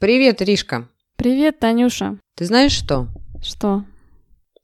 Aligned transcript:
Привет, 0.00 0.40
Ришка. 0.40 0.86
Привет, 1.16 1.58
Танюша. 1.58 2.18
Ты 2.36 2.44
знаешь 2.44 2.70
что? 2.70 3.08
Что? 3.42 3.82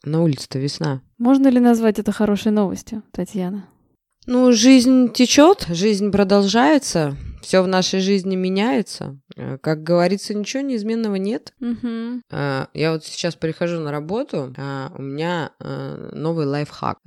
На 0.05 0.23
улице-то 0.23 0.61
весна. 0.61 1.01
Можно 1.19 1.49
ли 1.49 1.59
назвать 1.59 1.99
это 1.99 2.13
хорошей 2.13 2.53
новостью, 2.53 3.03
Татьяна? 3.11 3.67
Ну, 4.27 4.53
жизнь 4.53 5.13
течет, 5.13 5.67
жизнь 5.69 6.13
продолжается, 6.13 7.17
все 7.45 7.63
в 7.63 7.69
нашей 7.69 8.01
жизни 8.01 8.37
меняется. 8.37 9.19
Э, 9.37 9.59
Как 9.59 9.83
говорится, 9.83 10.35
ничего 10.35 10.63
неизменного 10.63 11.17
нет. 11.17 11.53
Угу. 11.61 12.23
Я 12.31 12.93
вот 12.93 13.05
сейчас 13.05 13.37
прихожу 13.37 13.81
на 13.81 13.91
работу, 13.93 14.55
а, 14.57 14.93
у 14.97 15.03
меня 15.03 15.53
э, 15.61 16.11
новый 16.13 16.47
лайфхак. 16.47 16.99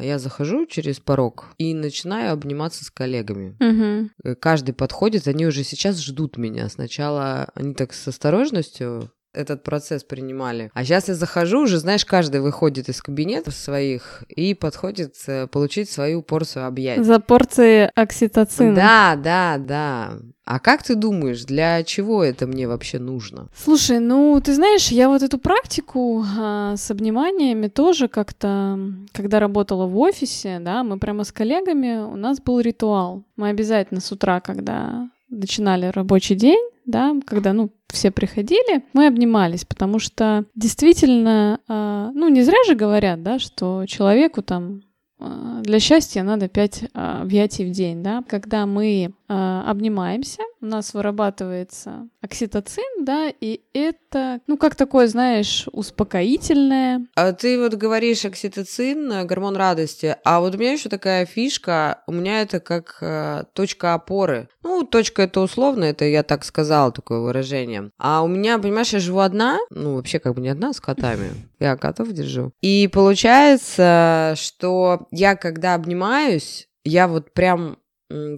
Я 0.00 0.18
захожу 0.18 0.66
через 0.66 0.98
порог 0.98 1.46
и 1.58 1.74
начинаю 1.74 2.32
обниматься 2.32 2.84
с 2.84 2.90
коллегами. 2.90 3.56
Угу. 3.60 4.10
Э, 4.24 4.34
Каждый 4.34 4.72
подходит, 4.72 5.28
они 5.28 5.46
уже 5.46 5.62
сейчас 5.62 6.00
ждут 6.00 6.38
меня. 6.38 6.68
Сначала 6.68 7.50
они 7.54 7.74
так 7.74 7.92
с 7.92 8.08
осторожностью 8.08 9.10
этот 9.32 9.62
процесс 9.62 10.04
принимали. 10.04 10.70
А 10.74 10.84
сейчас 10.84 11.08
я 11.08 11.14
захожу, 11.14 11.62
уже, 11.62 11.78
знаешь, 11.78 12.04
каждый 12.04 12.40
выходит 12.40 12.88
из 12.88 13.02
кабинетов 13.02 13.54
своих 13.54 14.24
и 14.28 14.54
подходит 14.54 15.14
э, 15.26 15.46
получить 15.46 15.90
свою 15.90 16.22
порцию 16.22 16.66
объятий. 16.66 17.02
За 17.02 17.20
порции 17.20 17.90
окситоцина. 17.94 18.74
Да, 18.74 19.16
да, 19.16 19.58
да. 19.58 20.18
А 20.44 20.58
как 20.58 20.82
ты 20.82 20.96
думаешь, 20.96 21.44
для 21.44 21.82
чего 21.84 22.22
это 22.22 22.46
мне 22.46 22.66
вообще 22.66 22.98
нужно? 22.98 23.48
Слушай, 23.56 24.00
ну 24.00 24.40
ты 24.44 24.54
знаешь, 24.54 24.88
я 24.88 25.08
вот 25.08 25.22
эту 25.22 25.38
практику 25.38 26.24
а, 26.36 26.76
с 26.76 26.90
обниманиями 26.90 27.68
тоже 27.68 28.08
как-то, 28.08 28.78
когда 29.12 29.38
работала 29.38 29.86
в 29.86 29.96
офисе, 29.98 30.58
да, 30.60 30.82
мы 30.82 30.98
прямо 30.98 31.24
с 31.24 31.32
коллегами, 31.32 32.02
у 32.04 32.16
нас 32.16 32.40
был 32.40 32.60
ритуал. 32.60 33.24
Мы 33.36 33.50
обязательно 33.50 34.00
с 34.00 34.10
утра, 34.10 34.40
когда 34.40 35.08
начинали 35.32 35.86
рабочий 35.86 36.36
день, 36.36 36.60
да, 36.86 37.14
когда, 37.26 37.52
ну, 37.52 37.70
все 37.88 38.10
приходили, 38.10 38.84
мы 38.92 39.06
обнимались, 39.06 39.64
потому 39.64 39.98
что 39.98 40.44
действительно, 40.54 41.60
а, 41.68 42.10
ну, 42.14 42.28
не 42.28 42.42
зря 42.42 42.58
же 42.66 42.74
говорят, 42.74 43.22
да, 43.22 43.38
что 43.38 43.84
человеку 43.86 44.42
там 44.42 44.82
а, 45.18 45.60
для 45.62 45.78
счастья 45.78 46.22
надо 46.22 46.48
5 46.48 46.90
объятий 46.94 47.64
в 47.64 47.70
день, 47.70 48.02
да. 48.02 48.24
Когда 48.28 48.66
мы 48.66 49.12
а, 49.21 49.21
обнимаемся, 49.32 50.42
у 50.60 50.66
нас 50.66 50.94
вырабатывается 50.94 52.08
окситоцин, 52.20 53.04
да, 53.04 53.28
и 53.28 53.62
это, 53.74 54.40
ну, 54.46 54.56
как 54.56 54.76
такое, 54.76 55.08
знаешь, 55.08 55.66
успокоительное. 55.72 57.06
А 57.16 57.32
ты 57.32 57.60
вот 57.60 57.74
говоришь 57.74 58.24
окситоцин, 58.24 59.10
э, 59.10 59.24
гормон 59.24 59.56
радости, 59.56 60.16
а 60.24 60.40
вот 60.40 60.54
у 60.54 60.58
меня 60.58 60.72
еще 60.72 60.88
такая 60.88 61.26
фишка, 61.26 62.02
у 62.06 62.12
меня 62.12 62.42
это 62.42 62.60
как 62.60 62.98
э, 63.00 63.44
точка 63.54 63.94
опоры. 63.94 64.48
Ну, 64.62 64.84
точка 64.84 65.22
это 65.22 65.40
условно, 65.40 65.84
это 65.84 66.04
я 66.04 66.22
так 66.22 66.44
сказала, 66.44 66.92
такое 66.92 67.20
выражение. 67.20 67.90
А 67.98 68.22
у 68.22 68.28
меня, 68.28 68.58
понимаешь, 68.58 68.92
я 68.92 69.00
живу 69.00 69.18
одна, 69.18 69.58
ну, 69.70 69.96
вообще 69.96 70.20
как 70.20 70.34
бы 70.34 70.40
не 70.40 70.48
одна, 70.48 70.72
с 70.72 70.80
котами. 70.80 71.30
Я 71.58 71.76
котов 71.76 72.08
держу. 72.08 72.52
И 72.60 72.88
получается, 72.92 74.34
что 74.36 75.06
я 75.12 75.36
когда 75.36 75.74
обнимаюсь, 75.74 76.68
я 76.84 77.06
вот 77.06 77.32
прям 77.32 77.78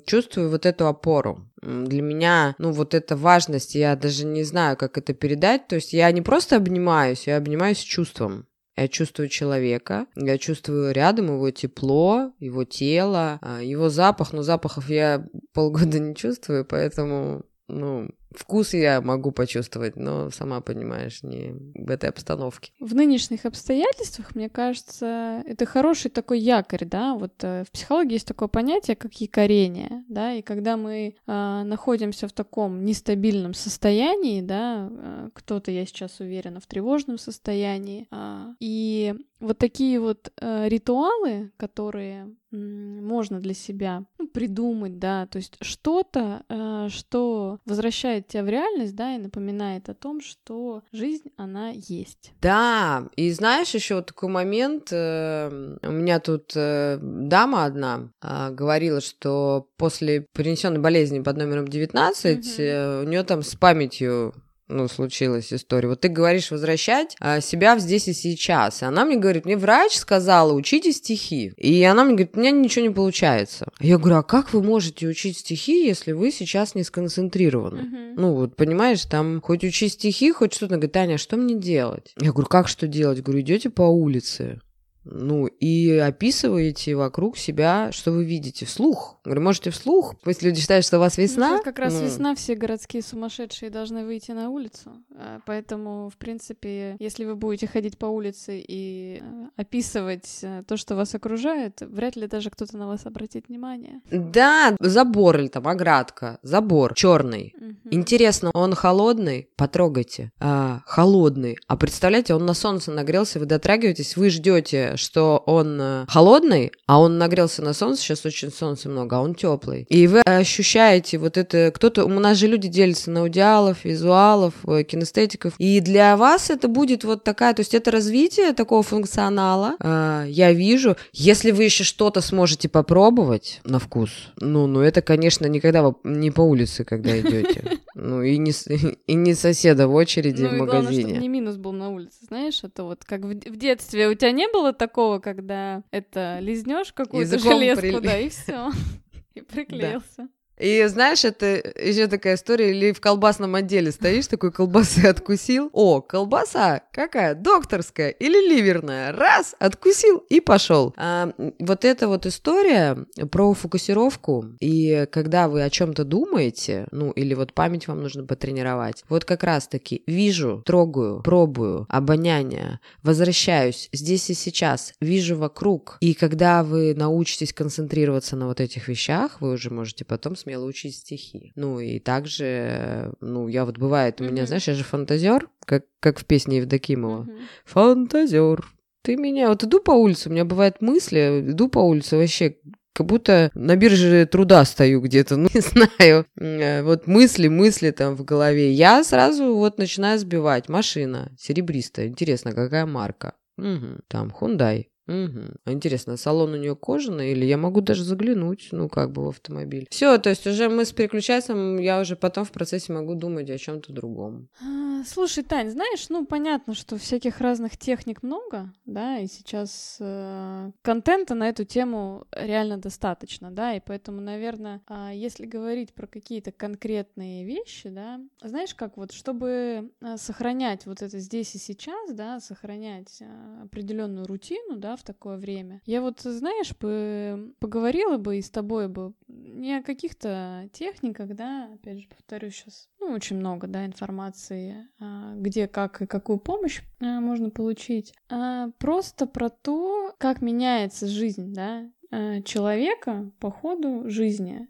чувствую 0.06 0.50
вот 0.50 0.67
эту 0.67 0.86
опору. 0.86 1.50
Для 1.62 2.03
меня, 2.03 2.55
ну, 2.58 2.72
вот 2.72 2.94
эта 2.94 3.17
важность, 3.17 3.75
я 3.75 3.97
даже 3.97 4.27
не 4.27 4.42
знаю, 4.44 4.77
как 4.77 4.98
это 4.98 5.14
передать. 5.14 5.69
То 5.69 5.77
есть 5.77 5.92
я 5.92 6.10
не 6.12 6.22
просто 6.22 6.56
обнимаюсь, 6.56 7.26
я 7.26 7.37
обнимаюсь 7.37 7.78
чувством. 7.78 8.47
Я 8.76 8.88
чувствую 8.88 9.28
человека, 9.28 10.06
я 10.16 10.37
чувствую 10.37 10.93
рядом 10.93 11.26
его 11.26 11.50
тепло, 11.53 12.32
его 12.41 12.65
тело, 12.65 13.38
а, 13.41 13.62
его 13.62 13.88
запах. 13.88 14.32
Но 14.32 14.43
запахов 14.43 14.91
я 14.91 15.26
полгода 15.53 16.00
не 16.00 16.15
чувствую, 16.15 16.65
поэтому, 16.65 17.44
ну, 17.69 18.10
вкус 18.37 18.75
я 18.75 19.00
могу 19.00 19.33
почувствовать, 19.33 19.97
но 19.97 20.31
сама 20.31 20.61
понимаешь, 20.61 21.22
не 21.22 21.55
в 21.75 21.91
этой 21.91 22.09
обстановке. 22.09 22.72
В 22.81 22.95
нынешних 22.95 23.45
обстоятельствах, 23.45 24.34
мне 24.34 24.49
кажется, 24.49 25.43
это 25.47 25.67
хороший 25.67 26.11
такой 26.11 26.41
якорь, 26.41 26.84
да, 26.84 27.15
вот 27.15 27.33
э, 27.43 27.65
в 27.67 27.71
психологии 27.71 28.15
есть 28.15 28.28
такое 28.28 28.49
понятие, 28.49 28.97
как 28.97 29.15
якорение, 29.15 30.05
да, 30.09 30.33
и 30.34 30.43
когда 30.43 30.77
мы 30.77 31.17
а, 31.27 31.65
находимся 31.65 32.28
в 32.28 32.33
таком 32.33 32.84
нестабильном 32.84 33.55
состоянии, 33.55 34.41
да, 34.41 34.89
а, 34.91 35.28
кто-то, 35.33 35.71
я 35.71 35.87
сейчас 35.87 36.21
уверена, 36.21 36.61
в 36.61 36.66
тревожном 36.66 37.19
состоянии, 37.19 38.06
а, 38.11 38.55
и 38.61 39.15
вот 39.45 39.59
такие 39.59 40.01
вот 40.01 40.33
э, 40.41 40.69
ритуалы, 40.69 41.53
которые 41.56 42.34
можно 42.51 43.41
для 43.41 43.53
себя 43.55 44.05
ну, 44.19 44.28
придумать, 44.28 44.99
да, 44.99 45.27
то 45.27 45.37
есть 45.37 45.56
что-то, 45.61 46.45
э, 46.49 46.89
что 46.89 47.59
возвращает 47.66 48.23
тебя 48.28 48.42
в 48.42 48.48
реальность, 48.48 48.94
да, 48.94 49.14
и 49.14 49.18
напоминает 49.18 49.88
о 49.88 49.94
том, 49.94 50.20
что 50.20 50.82
жизнь, 50.92 51.30
она 51.36 51.70
есть. 51.70 52.32
Да, 52.40 53.08
и 53.16 53.30
знаешь, 53.32 53.74
еще 53.74 53.96
вот 53.96 54.06
такой 54.06 54.28
момент, 54.28 54.88
э, 54.92 55.76
у 55.82 55.92
меня 55.92 56.20
тут 56.20 56.52
э, 56.54 56.98
дама 57.00 57.64
одна 57.64 58.10
а, 58.20 58.50
говорила, 58.50 59.00
что 59.00 59.68
после 59.76 60.26
перенесенной 60.34 60.80
болезни 60.80 61.20
под 61.20 61.36
номером 61.36 61.68
19 61.68 62.36
Мгм. 62.38 62.54
э, 62.58 63.02
у 63.02 63.08
нее 63.08 63.22
там 63.24 63.42
с 63.42 63.54
памятью 63.54 64.34
ну, 64.69 64.88
случилась 64.88 65.52
история. 65.52 65.88
Вот 65.88 66.00
ты 66.00 66.08
говоришь 66.08 66.50
возвращать 66.50 67.16
а, 67.20 67.41
себя 67.41 67.76
в 67.76 67.80
здесь 67.80 68.08
и 68.08 68.14
сейчас. 68.14 68.82
И 68.82 68.84
она 68.84 69.04
мне 69.04 69.16
говорит, 69.16 69.44
мне 69.44 69.56
врач 69.56 69.92
сказала, 69.92 70.52
учите 70.52 70.92
стихи. 70.92 71.52
И 71.56 71.82
она 71.84 72.04
мне 72.04 72.14
говорит, 72.14 72.36
у 72.36 72.41
меня 72.41 72.50
ничего 72.50 72.86
не 72.86 72.92
получается. 72.92 73.66
Я 73.80 73.98
говорю, 73.98 74.16
а 74.16 74.22
как 74.22 74.53
вы 74.54 74.62
можете 74.62 75.06
учить 75.06 75.38
стихи, 75.38 75.86
если 75.86 76.12
вы 76.12 76.30
сейчас 76.30 76.74
не 76.74 76.82
сконцентрированы? 76.82 78.14
Ну, 78.16 78.34
вот, 78.34 78.56
понимаешь, 78.56 79.04
там 79.04 79.41
хоть 79.42 79.64
учи 79.64 79.88
стихи, 79.88 80.32
хоть 80.32 80.54
что-то. 80.54 80.74
Она 80.74 80.78
говорит, 80.78 80.92
Таня, 80.92 81.14
а 81.14 81.19
что 81.19 81.36
мне 81.36 81.54
делать? 81.54 82.14
Я 82.19 82.32
говорю, 82.32 82.48
как 82.48 82.69
что 82.69 82.86
делать? 82.86 83.22
Говорю, 83.22 83.42
идете 83.42 83.69
по 83.70 83.82
улице, 83.82 84.60
ну, 85.04 85.47
и 85.47 85.91
описываете 85.98 86.94
вокруг 86.97 87.37
себя, 87.37 87.91
что 87.92 88.12
вы 88.12 88.25
видите 88.25 88.66
вслух. 88.66 89.19
Говорю, 89.25 89.42
можете 89.42 89.70
вслух, 89.70 90.15
пусть 90.22 90.42
люди 90.42 90.60
считают, 90.60 90.84
что 90.84 90.97
у 90.97 91.00
вас 91.00 91.16
Ну, 91.16 91.22
весна. 91.22 91.48
щас 91.56 91.65
как 91.65 91.78
раз 91.78 91.94
ну, 91.94 92.04
весна, 92.04 92.34
все 92.34 92.54
городские 92.54 93.03
сумасшедшие 93.03 93.70
должны 93.70 94.04
выйти 94.04 94.32
на 94.32 94.50
улицу. 94.50 94.92
А, 95.16 95.41
Поэтому, 95.47 96.10
в 96.10 96.16
принципе, 96.16 96.97
если 96.98 97.25
вы 97.25 97.37
будете 97.37 97.66
ходить 97.66 97.98
по 97.98 98.06
улице 98.06 98.62
и 98.66 99.20
э, 99.22 99.47
описывать 99.56 100.38
э, 100.42 100.62
то, 100.66 100.76
что 100.76 100.97
вас 100.97 101.15
окружает, 101.15 101.81
вряд 101.81 102.16
ли 102.16 102.26
даже 102.26 102.50
кто-то 102.50 102.76
на 102.76 102.86
вас 102.86 103.06
обратит 103.06 103.48
внимание. 103.48 104.00
Да, 104.10 104.76
забор 104.81 105.38
или 105.38 105.48
там 105.48 105.69
оградка, 105.69 106.38
забор 106.42 106.94
черный. 106.94 107.54
Мгм. 107.59 107.78
Интересно, 107.91 108.50
он 108.54 108.75
холодный? 108.75 109.48
Потрогайте. 109.56 110.32
А, 110.41 110.81
холодный. 110.86 111.56
А 111.66 111.76
представляете, 111.76 112.34
он 112.34 112.47
на 112.47 112.54
солнце 112.54 112.91
нагрелся, 112.91 113.38
вы 113.38 113.47
дотрагиваетесь, 113.47 114.16
вы 114.16 114.31
ждете, 114.31 114.94
что 114.97 115.43
он 115.47 115.78
э, 115.81 116.05
холодный, 116.09 116.72
а 116.87 117.00
он 117.00 117.19
нагрелся 117.19 117.62
на 117.62 117.72
солнце, 117.72 118.03
сейчас 118.03 118.25
очень 118.25 118.50
солнца 118.50 118.88
много, 118.88 119.16
а 119.16 119.21
он 119.21 119.34
теплый. 119.34 119.87
И 119.88 120.06
вы 120.06 120.21
ощущаете 120.21 121.19
вот 121.19 121.37
это, 121.37 121.72
кто-то, 121.75 122.05
у 122.05 122.09
нас 122.09 122.38
же 122.38 122.47
люди 122.47 122.69
делятся 122.69 123.10
на 123.10 123.21
аудиалов, 123.21 123.84
визуалов, 123.84 124.54
э, 124.66 124.83
кинестетиков, 124.84 125.54
и 125.59 125.81
для 125.81 126.16
вас 126.16 126.50
это 126.50 126.69
будет 126.69 127.04
вот 127.04 127.25
такая, 127.25 127.54
то 127.54 127.60
есть 127.60 127.75
это 127.75 127.91
развитие 127.91 128.53
такого 128.53 128.83
функционала, 128.83 129.77
А, 129.81 130.25
я 130.27 130.53
вижу, 130.53 130.97
если 131.12 131.50
вы 131.50 131.65
еще 131.65 131.84
что-то 131.84 132.21
сможете 132.21 132.69
попробовать 132.69 133.60
на 133.65 133.78
вкус, 133.78 134.10
ну, 134.41 134.66
ну 134.66 134.80
это, 134.80 135.03
конечно, 135.03 135.47
никогда 135.47 135.83
вы 135.83 135.95
не 136.04 136.30
по 136.30 136.41
улице, 136.42 136.84
когда 136.84 137.18
идете. 137.18 137.80
Ну, 137.97 138.22
и 138.22 138.39
не, 138.39 138.51
и 139.07 139.15
не 139.15 139.34
соседа 139.34 139.86
в 139.86 139.95
очереди 139.95 140.42
Ну 140.42 140.48
в 140.48 140.53
и 140.54 140.57
главное, 140.57 140.83
чтобы 140.83 140.97
магазине. 140.97 141.18
не 141.21 141.28
минус 141.28 141.54
был 141.57 141.71
на 141.72 141.91
улице, 141.91 142.16
знаешь, 142.27 142.60
это 142.65 142.83
вот 142.83 143.04
как 143.04 143.21
в, 143.21 143.28
в 143.28 143.57
детстве. 143.57 144.09
У 144.09 144.15
тебя 144.15 144.33
не 144.33 144.48
было 144.48 144.72
такого, 144.86 145.19
когда 145.19 145.83
это 145.91 146.39
лизнешь 146.41 146.92
какую-то 146.92 147.39
железку, 147.39 147.84
прили- 147.86 148.01
да, 148.01 148.19
и 148.19 148.28
все. 148.28 148.71
И 149.34 149.41
приклеился. 149.41 150.28
И 150.59 150.84
знаешь, 150.86 151.24
это 151.24 151.47
еще 151.47 152.06
такая 152.06 152.36
история, 152.36 152.71
или 152.71 152.92
в 152.92 153.01
колбасном 153.01 153.54
отделе 153.54 153.91
стоишь, 153.91 154.27
такой 154.27 154.53
колбасы 154.53 155.01
откусил. 155.06 155.71
О, 155.72 156.01
колбаса 156.01 156.83
какая? 156.92 157.34
Докторская 157.34 158.10
или 158.10 158.48
ливерная? 158.48 159.12
Раз, 159.12 159.54
откусил 159.59 160.18
и 160.28 160.41
пошел. 160.41 160.95
А, 160.97 161.33
вот 161.59 161.84
эта 161.84 162.09
вот 162.09 162.27
история 162.27 162.97
про 163.30 163.53
фокусировку, 163.54 164.47
и 164.60 165.06
когда 165.10 165.48
вы 165.48 165.62
о 165.62 165.71
чем-то 165.71 166.04
думаете, 166.04 166.86
ну, 166.91 167.10
или 167.10 167.34
вот 167.34 167.53
память 167.53 167.89
вам 167.89 168.03
нужно 168.03 168.24
потренировать, 168.24 169.04
вот 169.09 169.24
как 169.24 169.42
раз-таки 169.42 170.03
вижу, 170.06 170.62
трогаю, 170.65 171.22
пробую, 171.22 171.86
обоняние, 171.89 172.80
возвращаюсь 173.03 173.89
здесь 173.92 174.30
и 174.30 174.34
сейчас, 174.34 174.92
вижу 175.01 175.36
вокруг. 175.36 175.98
И 176.01 176.15
когда 176.15 176.62
вы 176.62 176.95
научитесь 176.95 177.53
концентрироваться 177.53 178.36
на 178.36 178.47
вот 178.47 178.60
этих 178.60 178.89
вещах, 178.89 179.41
вы 179.41 179.53
уже 179.53 179.71
можете 179.71 180.04
потом 180.04 180.36
смело 180.44 180.64
учить 180.66 180.96
стихи. 180.96 181.52
Ну 181.56 181.80
и 181.80 181.98
также, 181.98 182.44
э, 182.44 183.12
ну 183.20 183.48
я 183.48 183.64
вот 183.64 183.78
бывает, 183.78 184.20
у 184.20 184.24
меня, 184.24 184.46
знаешь, 184.46 184.68
я 184.68 184.74
же 184.74 184.84
фантазер, 184.84 185.48
как, 185.64 185.84
как 186.00 186.18
в 186.18 186.24
песне 186.24 186.58
Евдокимова. 186.58 187.26
Фантазер. 187.64 188.64
Ты 189.02 189.16
меня... 189.16 189.48
Вот 189.48 189.64
иду 189.64 189.80
по 189.80 189.91
улице, 189.91 190.28
у 190.28 190.32
меня 190.32 190.44
бывают 190.44 190.80
мысли, 190.80 191.44
иду 191.50 191.68
по 191.68 191.80
улице, 191.80 192.16
вообще 192.16 192.56
как 192.94 193.06
будто 193.06 193.50
на 193.54 193.76
бирже 193.76 194.24
труда 194.26 194.64
стою 194.64 195.00
где-то, 195.00 195.36
ну, 195.36 195.48
не 195.52 195.60
знаю. 195.60 196.26
Э, 196.38 196.82
вот 196.82 197.06
мысли, 197.06 197.48
мысли 197.48 197.91
там 197.91 198.14
в 198.14 198.24
голове. 198.24 198.72
Я 198.72 199.02
сразу 199.04 199.54
вот 199.54 199.78
начинаю 199.78 200.18
сбивать. 200.18 200.68
Машина 200.68 201.32
серебристая. 201.38 202.06
Интересно, 202.06 202.52
какая 202.52 202.86
марка? 202.86 203.34
Угу. 203.58 204.00
Там 204.08 204.32
Hyundai. 204.41 204.86
Угу. 205.06 205.41
Интересно, 205.66 206.16
салон 206.16 206.54
у 206.54 206.56
нее 206.56 206.74
кожаный 206.74 207.33
или 207.33 207.45
я 207.45 207.59
могу 207.59 207.80
даже 207.80 208.04
заглянуть, 208.04 208.68
ну, 208.72 208.89
как 208.89 209.12
бы 209.12 209.24
в 209.24 209.28
автомобиль. 209.28 209.86
Все, 209.91 210.16
то 210.18 210.30
есть 210.30 210.47
уже 210.47 210.68
мы 210.68 210.84
с 210.84 210.92
переключателем, 210.92 211.78
я 211.78 212.01
уже 212.01 212.16
потом 212.16 212.45
в 212.45 212.53
процессе 212.53 212.92
могу 212.92 213.15
думать 213.15 213.51
о 213.51 213.59
чем-то 213.59 213.92
другом. 213.92 214.48
А, 214.62 215.04
слушай, 215.04 215.45
Тань, 215.45 215.71
знаешь, 215.71 216.09
ну, 216.09 216.24
понятно, 216.24 216.74
что 216.74 216.97
всяких 216.97 217.41
разных 217.41 217.77
техник 217.77 218.22
много, 218.22 218.72
да, 218.86 219.18
и 219.18 219.27
сейчас 219.27 219.98
э, 220.01 220.71
контента 220.83 221.34
на 221.34 221.51
эту 221.51 221.65
тему 221.65 222.27
реально 222.33 222.78
достаточно, 222.78 223.51
да, 223.51 223.74
и 223.74 223.80
поэтому, 223.84 224.22
наверное, 224.22 224.80
э, 224.89 225.10
если 225.15 225.45
говорить 225.45 225.92
про 225.92 226.06
какие-то 226.06 226.51
конкретные 226.51 227.45
вещи, 227.45 227.91
да, 227.91 228.21
знаешь, 228.42 228.74
как 228.74 228.97
вот, 228.97 229.12
чтобы 229.12 229.91
э, 230.01 230.16
сохранять 230.16 230.86
вот 230.86 231.03
это 231.03 231.18
здесь 231.18 231.54
и 231.54 231.59
сейчас, 231.59 232.12
да, 232.12 232.41
сохранять 232.41 233.18
э, 233.21 233.65
определенную 233.65 234.27
рутину, 234.27 234.77
да, 234.78 234.93
в 234.96 235.02
такое 235.02 235.36
время. 235.36 235.80
Я 235.86 236.00
вот, 236.00 236.20
знаешь, 236.20 236.74
бы 236.76 237.54
поговорила 237.58 238.18
бы 238.18 238.38
и 238.38 238.42
с 238.42 238.50
тобой 238.50 238.88
бы 238.88 239.14
не 239.28 239.76
о 239.78 239.82
каких-то 239.82 240.68
техниках, 240.72 241.34
да, 241.34 241.70
опять 241.74 242.00
же, 242.00 242.08
повторю 242.08 242.50
сейчас, 242.50 242.88
ну, 243.00 243.08
очень 243.08 243.36
много, 243.36 243.66
да, 243.66 243.86
информации, 243.86 244.88
а, 245.00 245.34
где, 245.36 245.68
как 245.68 246.02
и 246.02 246.06
какую 246.06 246.38
помощь 246.38 246.82
а, 247.00 247.20
можно 247.20 247.50
получить, 247.50 248.14
а 248.28 248.70
просто 248.78 249.26
про 249.26 249.50
то, 249.50 250.14
как 250.18 250.42
меняется 250.42 251.06
жизнь, 251.06 251.54
да, 251.54 251.91
а, 252.10 252.42
человека 252.42 253.30
по 253.41 253.50
ходу 253.50 254.08
жизни. 254.08 254.68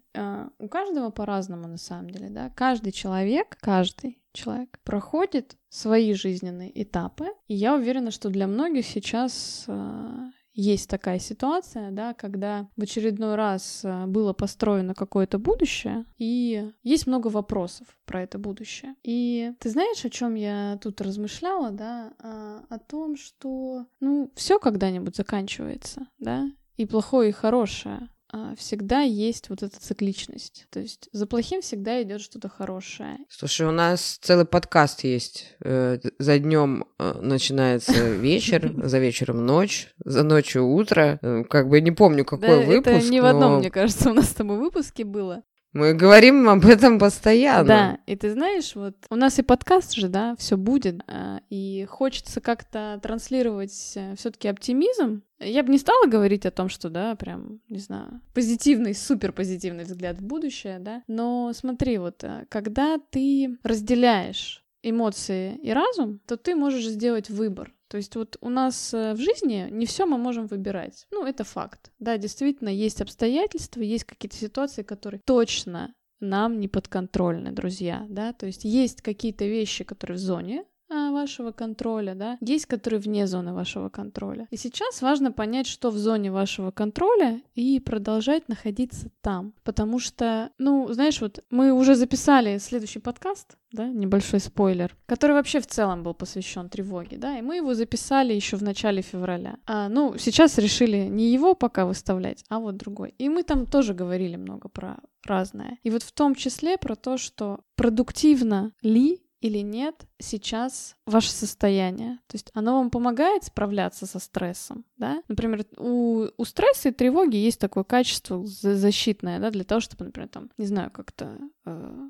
У 0.59 0.69
каждого 0.69 1.09
по-разному, 1.09 1.67
на 1.67 1.77
самом 1.77 2.09
деле, 2.09 2.29
да. 2.29 2.49
Каждый 2.55 2.91
человек, 2.91 3.57
каждый 3.59 4.19
человек 4.35 4.79
проходит 4.83 5.57
свои 5.69 6.13
жизненные 6.13 6.71
этапы. 6.83 7.27
И 7.47 7.55
я 7.55 7.75
уверена, 7.75 8.11
что 8.11 8.29
для 8.29 8.47
многих 8.47 8.85
сейчас 8.85 9.65
э, 9.67 10.29
есть 10.55 10.89
такая 10.89 11.19
ситуация, 11.19 11.91
да, 11.91 12.13
когда 12.13 12.69
в 12.77 12.83
очередной 12.83 13.35
раз 13.35 13.81
э, 13.83 14.05
было 14.05 14.31
построено 14.33 14.93
какое-то 14.93 15.37
будущее, 15.37 16.05
и 16.17 16.71
есть 16.81 17.07
много 17.07 17.27
вопросов 17.27 17.87
про 18.05 18.23
это 18.23 18.39
будущее. 18.39 18.95
И 19.03 19.51
ты 19.59 19.69
знаешь, 19.69 20.05
о 20.05 20.09
чем 20.09 20.35
я 20.35 20.79
тут 20.81 21.01
размышляла, 21.01 21.71
да, 21.71 22.13
а, 22.19 22.63
о 22.69 22.79
том, 22.79 23.17
что, 23.17 23.85
ну, 23.99 24.31
все 24.35 24.57
когда-нибудь 24.57 25.15
заканчивается, 25.15 26.07
да, 26.19 26.49
и 26.77 26.85
плохое, 26.85 27.29
и 27.29 27.33
хорошее. 27.33 28.09
А, 28.35 28.53
всегда 28.57 28.99
есть 28.99 29.49
вот 29.49 29.63
эта 29.63 29.79
цикличность. 29.79 30.67
То 30.69 30.81
есть 30.81 31.07
за 31.13 31.25
плохим 31.25 31.61
всегда 31.61 32.03
идет 32.03 32.19
что-то 32.19 32.49
хорошее. 32.49 33.17
Слушай, 33.29 33.65
у 33.65 33.71
нас 33.71 34.19
целый 34.21 34.43
подкаст 34.43 35.05
есть. 35.05 35.55
Э, 35.63 35.99
за 36.19 36.39
днем 36.39 36.83
э, 36.99 37.13
начинается 37.21 37.93
вечер, 38.09 38.73
за 38.83 38.99
вечером 38.99 39.45
ночь, 39.45 39.87
за 40.03 40.23
ночью 40.23 40.67
утро. 40.67 41.17
Э, 41.21 41.45
как 41.45 41.69
бы 41.69 41.79
не 41.79 41.91
помню, 41.91 42.25
какой 42.25 42.65
выпуск. 42.65 42.97
Это 42.97 43.09
не 43.09 43.21
в 43.21 43.25
одном, 43.25 43.59
мне 43.59 43.71
кажется, 43.71 44.11
у 44.11 44.13
нас 44.13 44.31
с 44.31 44.33
тобой 44.33 44.57
выпуске 44.57 45.05
было. 45.05 45.43
Мы 45.75 45.93
говорим 45.93 46.47
об 46.47 46.65
этом 46.65 46.97
постоянно. 46.99 47.67
Да, 47.67 47.99
и 48.05 48.15
ты 48.15 48.31
знаешь, 48.31 48.75
вот 48.75 48.95
у 49.09 49.15
нас 49.15 49.39
и 49.39 49.41
подкаст 49.41 49.93
же, 49.93 50.07
да, 50.07 50.33
все 50.37 50.55
будет, 50.55 51.01
а, 51.05 51.41
и 51.49 51.85
хочется 51.89 52.39
как-то 52.39 52.97
транслировать 53.03 53.91
э, 53.95 54.15
все-таки 54.15 54.47
оптимизм. 54.47 55.23
Я 55.37 55.63
бы 55.63 55.73
не 55.73 55.77
стала 55.77 56.07
говорить 56.07 56.45
о 56.45 56.51
том, 56.51 56.69
что, 56.69 56.87
да, 56.89 57.13
прям, 57.15 57.59
не 57.67 57.79
знаю, 57.79 58.21
позитивный, 58.33 58.95
супер 58.95 59.33
позитивный 59.33 59.83
взгляд 59.83 60.17
в 60.17 60.23
будущее, 60.25 60.79
да, 60.79 61.03
но 61.09 61.51
смотри, 61.53 61.97
вот, 61.97 62.23
э, 62.23 62.45
когда 62.47 62.97
ты 63.09 63.57
разделяешь 63.61 64.63
эмоции 64.81 65.57
и 65.61 65.73
разум, 65.73 66.21
то 66.25 66.37
ты 66.37 66.55
можешь 66.55 66.87
сделать 66.87 67.29
выбор. 67.29 67.74
То 67.87 67.97
есть 67.97 68.15
вот 68.15 68.37
у 68.41 68.49
нас 68.49 68.93
э, 68.93 69.13
в 69.13 69.17
жизни 69.17 69.67
не 69.71 69.85
все 69.85 70.05
мы 70.05 70.17
можем 70.17 70.47
выбирать. 70.47 71.07
Ну, 71.11 71.25
это 71.25 71.43
факт. 71.43 71.91
Да, 71.99 72.17
действительно, 72.17 72.69
есть 72.69 73.01
обстоятельства, 73.01 73.81
есть 73.81 74.05
какие-то 74.05 74.35
ситуации, 74.35 74.83
которые 74.83 75.21
точно 75.25 75.93
нам 76.19 76.59
не 76.59 76.67
подконтрольны, 76.67 77.51
друзья, 77.51 78.05
да, 78.09 78.33
то 78.33 78.45
есть 78.45 78.63
есть 78.63 79.01
какие-то 79.01 79.45
вещи, 79.45 79.83
которые 79.83 80.17
в 80.17 80.19
зоне 80.19 80.65
вашего 80.89 81.51
контроля, 81.51 82.13
да, 82.15 82.37
есть, 82.41 82.65
которые 82.65 82.99
вне 82.99 83.27
зоны 83.27 83.53
вашего 83.53 83.89
контроля. 83.89 84.47
И 84.51 84.57
сейчас 84.57 85.01
важно 85.01 85.31
понять, 85.31 85.67
что 85.67 85.89
в 85.89 85.97
зоне 85.97 86.31
вашего 86.31 86.71
контроля 86.71 87.41
и 87.55 87.79
продолжать 87.79 88.47
находиться 88.47 89.09
там. 89.21 89.53
Потому 89.63 89.99
что, 89.99 90.51
ну, 90.57 90.91
знаешь, 90.91 91.21
вот 91.21 91.43
мы 91.49 91.71
уже 91.71 91.95
записали 91.95 92.57
следующий 92.57 92.99
подкаст, 92.99 93.57
да, 93.71 93.87
небольшой 93.87 94.39
спойлер, 94.39 94.95
который 95.05 95.33
вообще 95.33 95.59
в 95.59 95.67
целом 95.67 96.03
был 96.03 96.13
посвящен 96.13 96.69
тревоге, 96.69 97.17
да, 97.17 97.37
и 97.37 97.41
мы 97.41 97.57
его 97.57 97.73
записали 97.73 98.33
еще 98.33 98.57
в 98.57 98.63
начале 98.63 99.01
февраля. 99.01 99.57
А, 99.65 99.89
ну, 99.89 100.17
сейчас 100.17 100.57
решили 100.57 101.07
не 101.07 101.33
его 101.33 101.55
пока 101.55 101.85
выставлять, 101.85 102.43
а 102.49 102.59
вот 102.59 102.77
другой. 102.77 103.15
И 103.17 103.29
мы 103.29 103.43
там 103.43 103.65
тоже 103.65 103.93
говорили 103.93 104.35
много 104.35 104.69
про 104.69 104.97
разное. 105.25 105.77
И 105.83 105.89
вот 105.89 106.03
в 106.03 106.11
том 106.11 106.35
числе 106.35 106.77
про 106.77 106.95
то, 106.95 107.17
что 107.17 107.61
продуктивно 107.75 108.71
ли 108.81 109.24
или 109.45 109.59
нет 109.59 110.07
сейчас 110.17 110.95
ваше 111.05 111.31
состояние. 111.31 112.15
То 112.27 112.35
есть 112.35 112.49
оно 112.55 112.77
вам 112.77 112.89
помогает 112.89 113.43
справляться 113.43 114.07
со 114.07 114.17
стрессом, 114.17 114.85
да? 114.97 115.21
Например, 115.27 115.63
у, 115.77 116.27
у 116.35 116.45
стресса 116.45 116.89
и 116.89 116.91
тревоги 116.91 117.35
есть 117.35 117.59
такое 117.59 117.83
качество 117.83 118.43
защитное, 118.43 119.39
да, 119.39 119.51
для 119.51 119.63
того, 119.63 119.81
чтобы, 119.81 120.05
например, 120.05 120.29
там, 120.29 120.49
не 120.57 120.65
знаю, 120.65 120.89
как-то 120.89 121.37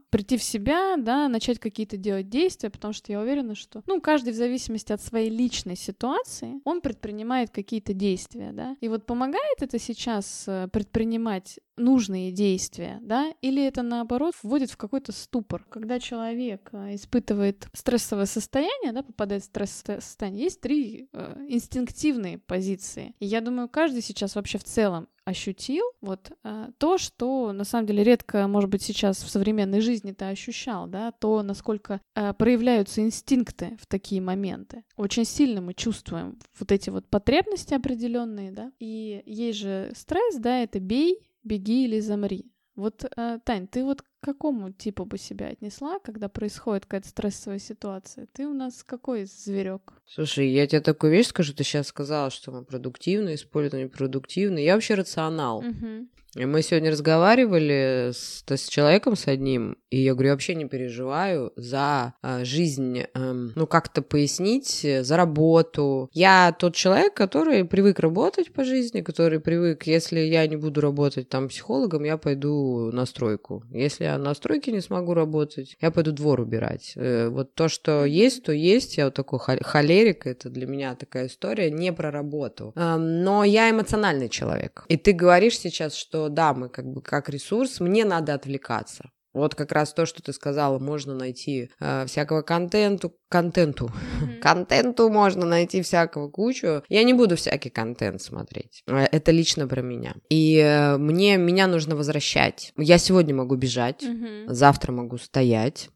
прийти 0.10 0.38
в 0.38 0.44
себя, 0.44 0.96
да, 0.98 1.28
начать 1.28 1.60
какие-то 1.60 1.98
делать 1.98 2.30
действия, 2.30 2.70
потому 2.70 2.94
что 2.94 3.12
я 3.12 3.20
уверена, 3.20 3.56
что, 3.56 3.84
ну, 3.88 4.02
каждый 4.02 4.34
в 4.34 4.36
зависимости 4.36 4.92
от 4.92 5.02
своей 5.02 5.30
личной 5.30 5.76
ситуации, 5.76 6.60
он 6.64 6.82
предпринимает 6.82 7.50
какие-то 7.52 7.94
действия, 7.94 8.52
да? 8.52 8.76
И 8.82 8.88
вот 8.88 9.06
помогает 9.06 9.62
это 9.62 9.80
сейчас 9.80 10.46
э, 10.48 10.68
предпринимать 10.72 11.60
нужные 11.78 12.32
действия, 12.32 13.00
да, 13.02 13.34
или 13.42 13.64
это 13.66 13.82
наоборот 13.82 14.34
вводит 14.44 14.72
в 14.72 14.78
какой-то 14.78 15.12
ступор, 15.12 15.66
когда 15.70 16.00
человек 16.00 16.70
э, 16.72 16.96
испытывает 16.96 17.68
стрессовое 17.74 18.26
состояние, 18.26 18.92
да, 18.94 19.04
попадает 19.04 19.44
в 19.44 19.46
стрессовое 19.46 20.00
состояние, 20.00 20.46
есть 20.46 20.62
три 20.62 21.10
э, 21.12 21.46
инстинктивные 21.50 22.38
позиции. 22.40 23.16
И 23.20 23.26
я 23.26 23.42
думаю, 23.42 23.68
каждый 23.70 24.02
сейчас 24.02 24.36
вообще 24.36 24.58
в 24.58 24.64
целом 24.64 25.08
ощутил 25.26 25.84
вот 26.02 26.32
э, 26.44 26.68
то, 26.78 26.98
что 26.98 27.52
на 27.52 27.64
самом 27.64 27.88
деле 27.88 28.04
редко, 28.04 28.48
может 28.48 28.70
быть, 28.70 28.84
сейчас 28.84 29.24
в 29.24 29.30
современной 29.30 29.82
жизни 29.82 30.12
ты 30.12 30.26
ощущал, 30.26 30.88
да, 30.88 31.12
то, 31.12 31.42
насколько 31.42 32.00
э, 32.16 32.34
проявляются 32.34 33.02
инстинкты 33.02 33.78
в 33.82 33.88
такие 33.88 34.22
моменты. 34.22 34.84
Очень 34.96 35.26
сильно 35.26 35.62
мы 35.62 35.74
чувствуем 35.74 36.38
вот 36.60 36.72
эти 36.72 36.92
вот 36.92 37.08
потребности 37.10 37.74
определенные, 37.74 38.52
да, 38.52 38.72
и 38.80 39.24
есть 39.26 39.60
же 39.60 39.92
стресс, 39.96 40.36
да, 40.38 40.62
это 40.62 40.80
бей, 40.80 41.28
беги 41.44 41.86
или 41.86 42.00
замри. 42.00 42.52
Вот, 42.76 43.06
э, 43.16 43.40
Тань, 43.44 43.68
ты 43.68 43.84
вот 43.84 44.04
какому 44.26 44.72
типу 44.72 45.06
бы 45.06 45.20
себя 45.20 45.50
отнесла, 45.50 46.00
когда 46.00 46.28
происходит 46.30 46.86
какая-то 46.86 47.08
стрессовая 47.08 47.60
ситуация? 47.60 48.28
Ты 48.34 48.48
у 48.48 48.54
нас 48.54 48.84
какой 48.84 49.26
зверек? 49.26 49.94
Слушай, 50.08 50.50
я 50.50 50.66
тебе 50.66 50.82
такую 50.82 51.12
вещь 51.12 51.28
скажу, 51.28 51.54
ты 51.54 51.64
сейчас 51.64 51.88
сказала, 51.88 52.32
что 52.32 52.52
мы 52.52 52.66
продуктивны, 52.66 53.36
используем 53.36 53.84
непродуктивны. 53.86 54.58
Я 54.58 54.74
вообще 54.74 54.96
рационал. 54.96 55.60
Угу. 55.60 56.08
Мы 56.36 56.62
сегодня 56.64 56.92
разговаривали 56.92 58.12
с, 58.12 58.44
с 58.46 58.68
человеком 58.68 59.16
с 59.16 59.28
одним, 59.28 59.78
и 59.90 60.02
я 60.02 60.14
говорю, 60.14 60.28
я 60.28 60.34
вообще 60.34 60.54
не 60.56 60.66
переживаю 60.66 61.54
за 61.56 62.14
э, 62.22 62.44
жизнь, 62.44 63.00
э, 63.00 63.34
ну 63.56 63.66
как-то 63.68 64.02
пояснить, 64.02 64.84
э, 64.84 65.06
за 65.06 65.16
работу. 65.16 66.10
Я 66.12 66.54
тот 66.60 66.76
человек, 66.76 67.14
который 67.14 67.64
привык 67.64 68.00
работать 68.00 68.52
по 68.52 68.66
жизни, 68.66 69.00
который 69.00 69.40
привык, 69.40 69.88
если 69.88 70.20
я 70.20 70.46
не 70.46 70.58
буду 70.58 70.82
работать 70.82 71.30
там 71.30 71.48
психологом, 71.48 72.04
я 72.04 72.18
пойду 72.18 72.92
на 72.92 73.06
стройку. 73.06 73.64
Если 73.72 74.04
я 74.04 74.15
на 74.18 74.34
стройке 74.34 74.72
не 74.72 74.82
смогу 74.82 75.14
работать, 75.14 75.76
я 75.82 75.92
пойду 75.92 76.12
двор 76.12 76.40
убирать. 76.40 76.94
Э, 76.96 77.30
вот 77.30 77.54
то, 77.56 77.68
что 77.68 78.06
есть, 78.06 78.44
то 78.44 78.52
есть. 78.52 78.98
Я 78.98 79.06
вот 79.06 79.14
такой 79.14 79.40
холерик, 79.40 80.28
это 80.28 80.50
для 80.50 80.68
меня 80.68 80.96
такая 80.96 81.28
история, 81.28 81.72
не 81.72 81.94
про 81.94 82.12
работу. 82.12 82.74
Э, 82.76 82.98
но 82.98 83.44
я 83.44 83.70
эмоциональный 83.70 84.30
человек. 84.30 84.86
И 84.88 84.98
ты 84.98 85.14
говоришь 85.14 85.60
сейчас, 85.60 85.96
что 85.96 86.30
да, 86.30 86.54
мы 86.54 86.70
как 86.70 86.86
бы 86.86 87.02
как 87.02 87.30
ресурс, 87.30 87.80
мне 87.80 88.06
надо 88.06 88.34
отвлекаться. 88.34 89.10
Вот 89.36 89.54
как 89.54 89.74
раз 89.74 89.94
то, 89.94 90.06
что 90.06 90.24
ты 90.24 90.32
сказала, 90.32 90.80
можно 90.80 91.14
найти 91.14 91.70
э, 91.82 92.06
всякого 92.08 92.42
контенту, 92.42 93.14
контенту, 93.30 93.88
mm-hmm. 93.88 94.40
контенту 94.42 95.10
можно 95.10 95.46
найти 95.46 95.82
всякого 95.82 96.30
кучу. 96.30 96.84
Я 96.88 97.04
не 97.04 97.14
буду 97.14 97.36
всякий 97.36 97.70
контент 97.70 98.22
смотреть. 98.22 98.82
Э, 98.88 99.06
это 99.12 99.32
лично 99.32 99.68
про 99.68 99.82
меня. 99.82 100.16
И 100.30 100.58
э, 100.58 100.98
мне 100.98 101.36
меня 101.36 101.68
нужно 101.68 101.98
возвращать. 101.98 102.72
Я 102.78 102.98
сегодня 102.98 103.36
могу 103.36 103.56
бежать, 103.56 104.04
mm-hmm. 104.04 104.54
завтра 104.54 104.94
могу 104.94 105.18
стоять, 105.18 105.90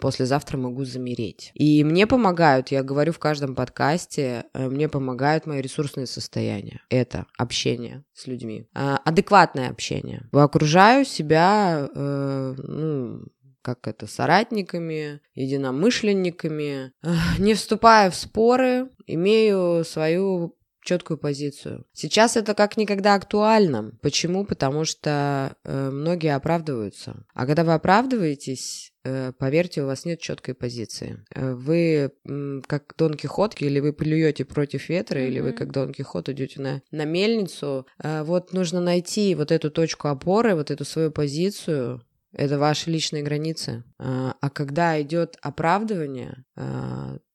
послезавтра 0.00 0.56
могу 0.56 0.84
замереть. 0.84 1.52
И 1.54 1.84
мне 1.84 2.06
помогают, 2.06 2.68
я 2.68 2.82
говорю 2.82 3.12
в 3.12 3.18
каждом 3.18 3.54
подкасте, 3.54 4.44
э, 4.52 4.68
мне 4.68 4.88
помогают 4.88 5.46
мои 5.46 5.60
ресурсные 5.60 6.06
состояния. 6.06 6.80
Это 6.88 7.26
общение 7.36 8.04
с 8.12 8.26
людьми. 8.26 8.66
А, 8.74 8.98
адекватное 9.04 9.70
общение. 9.70 10.28
Окружаю 10.32 11.04
себя, 11.04 11.88
э, 11.94 12.54
ну, 12.56 13.22
как 13.62 13.86
это, 13.86 14.06
соратниками, 14.06 15.20
единомышленниками, 15.34 16.92
не 17.38 17.54
вступая 17.54 18.10
в 18.10 18.14
споры, 18.14 18.88
имею 19.06 19.84
свою 19.84 20.56
четкую 20.82 21.18
позицию. 21.18 21.86
Сейчас 21.92 22.36
это 22.36 22.54
как 22.54 22.76
никогда 22.76 23.14
актуально. 23.14 23.92
Почему? 24.02 24.44
Потому 24.44 24.84
что 24.84 25.56
э, 25.64 25.90
многие 25.90 26.34
оправдываются. 26.34 27.24
А 27.34 27.46
когда 27.46 27.64
вы 27.64 27.74
оправдываетесь, 27.74 28.89
поверьте, 29.02 29.82
у 29.82 29.86
вас 29.86 30.04
нет 30.04 30.20
четкой 30.20 30.54
позиции. 30.54 31.24
Э, 31.34 31.54
вы 31.54 32.12
э, 32.24 32.60
как 32.66 32.94
Дон 32.96 33.14
Кихот, 33.14 33.60
или 33.60 33.80
вы 33.80 33.92
плюете 33.92 34.44
против 34.44 34.88
ветра, 34.88 35.18
mm-hmm. 35.18 35.26
или 35.28 35.40
вы 35.40 35.52
как 35.52 35.72
Дон 35.72 35.92
Кихот 35.92 36.28
идете 36.28 36.60
на, 36.60 36.82
на 36.90 37.04
мельницу. 37.04 37.86
Э, 38.02 38.22
вот 38.22 38.52
нужно 38.52 38.80
найти 38.80 39.34
вот 39.34 39.50
эту 39.52 39.70
точку 39.70 40.08
опоры, 40.08 40.54
вот 40.54 40.70
эту 40.70 40.84
свою 40.84 41.10
позицию, 41.10 42.02
это 42.32 42.58
ваши 42.58 42.90
личные 42.90 43.22
границы. 43.22 43.82
А, 43.98 44.34
когда 44.50 45.00
идет 45.02 45.36
оправдывание, 45.42 46.44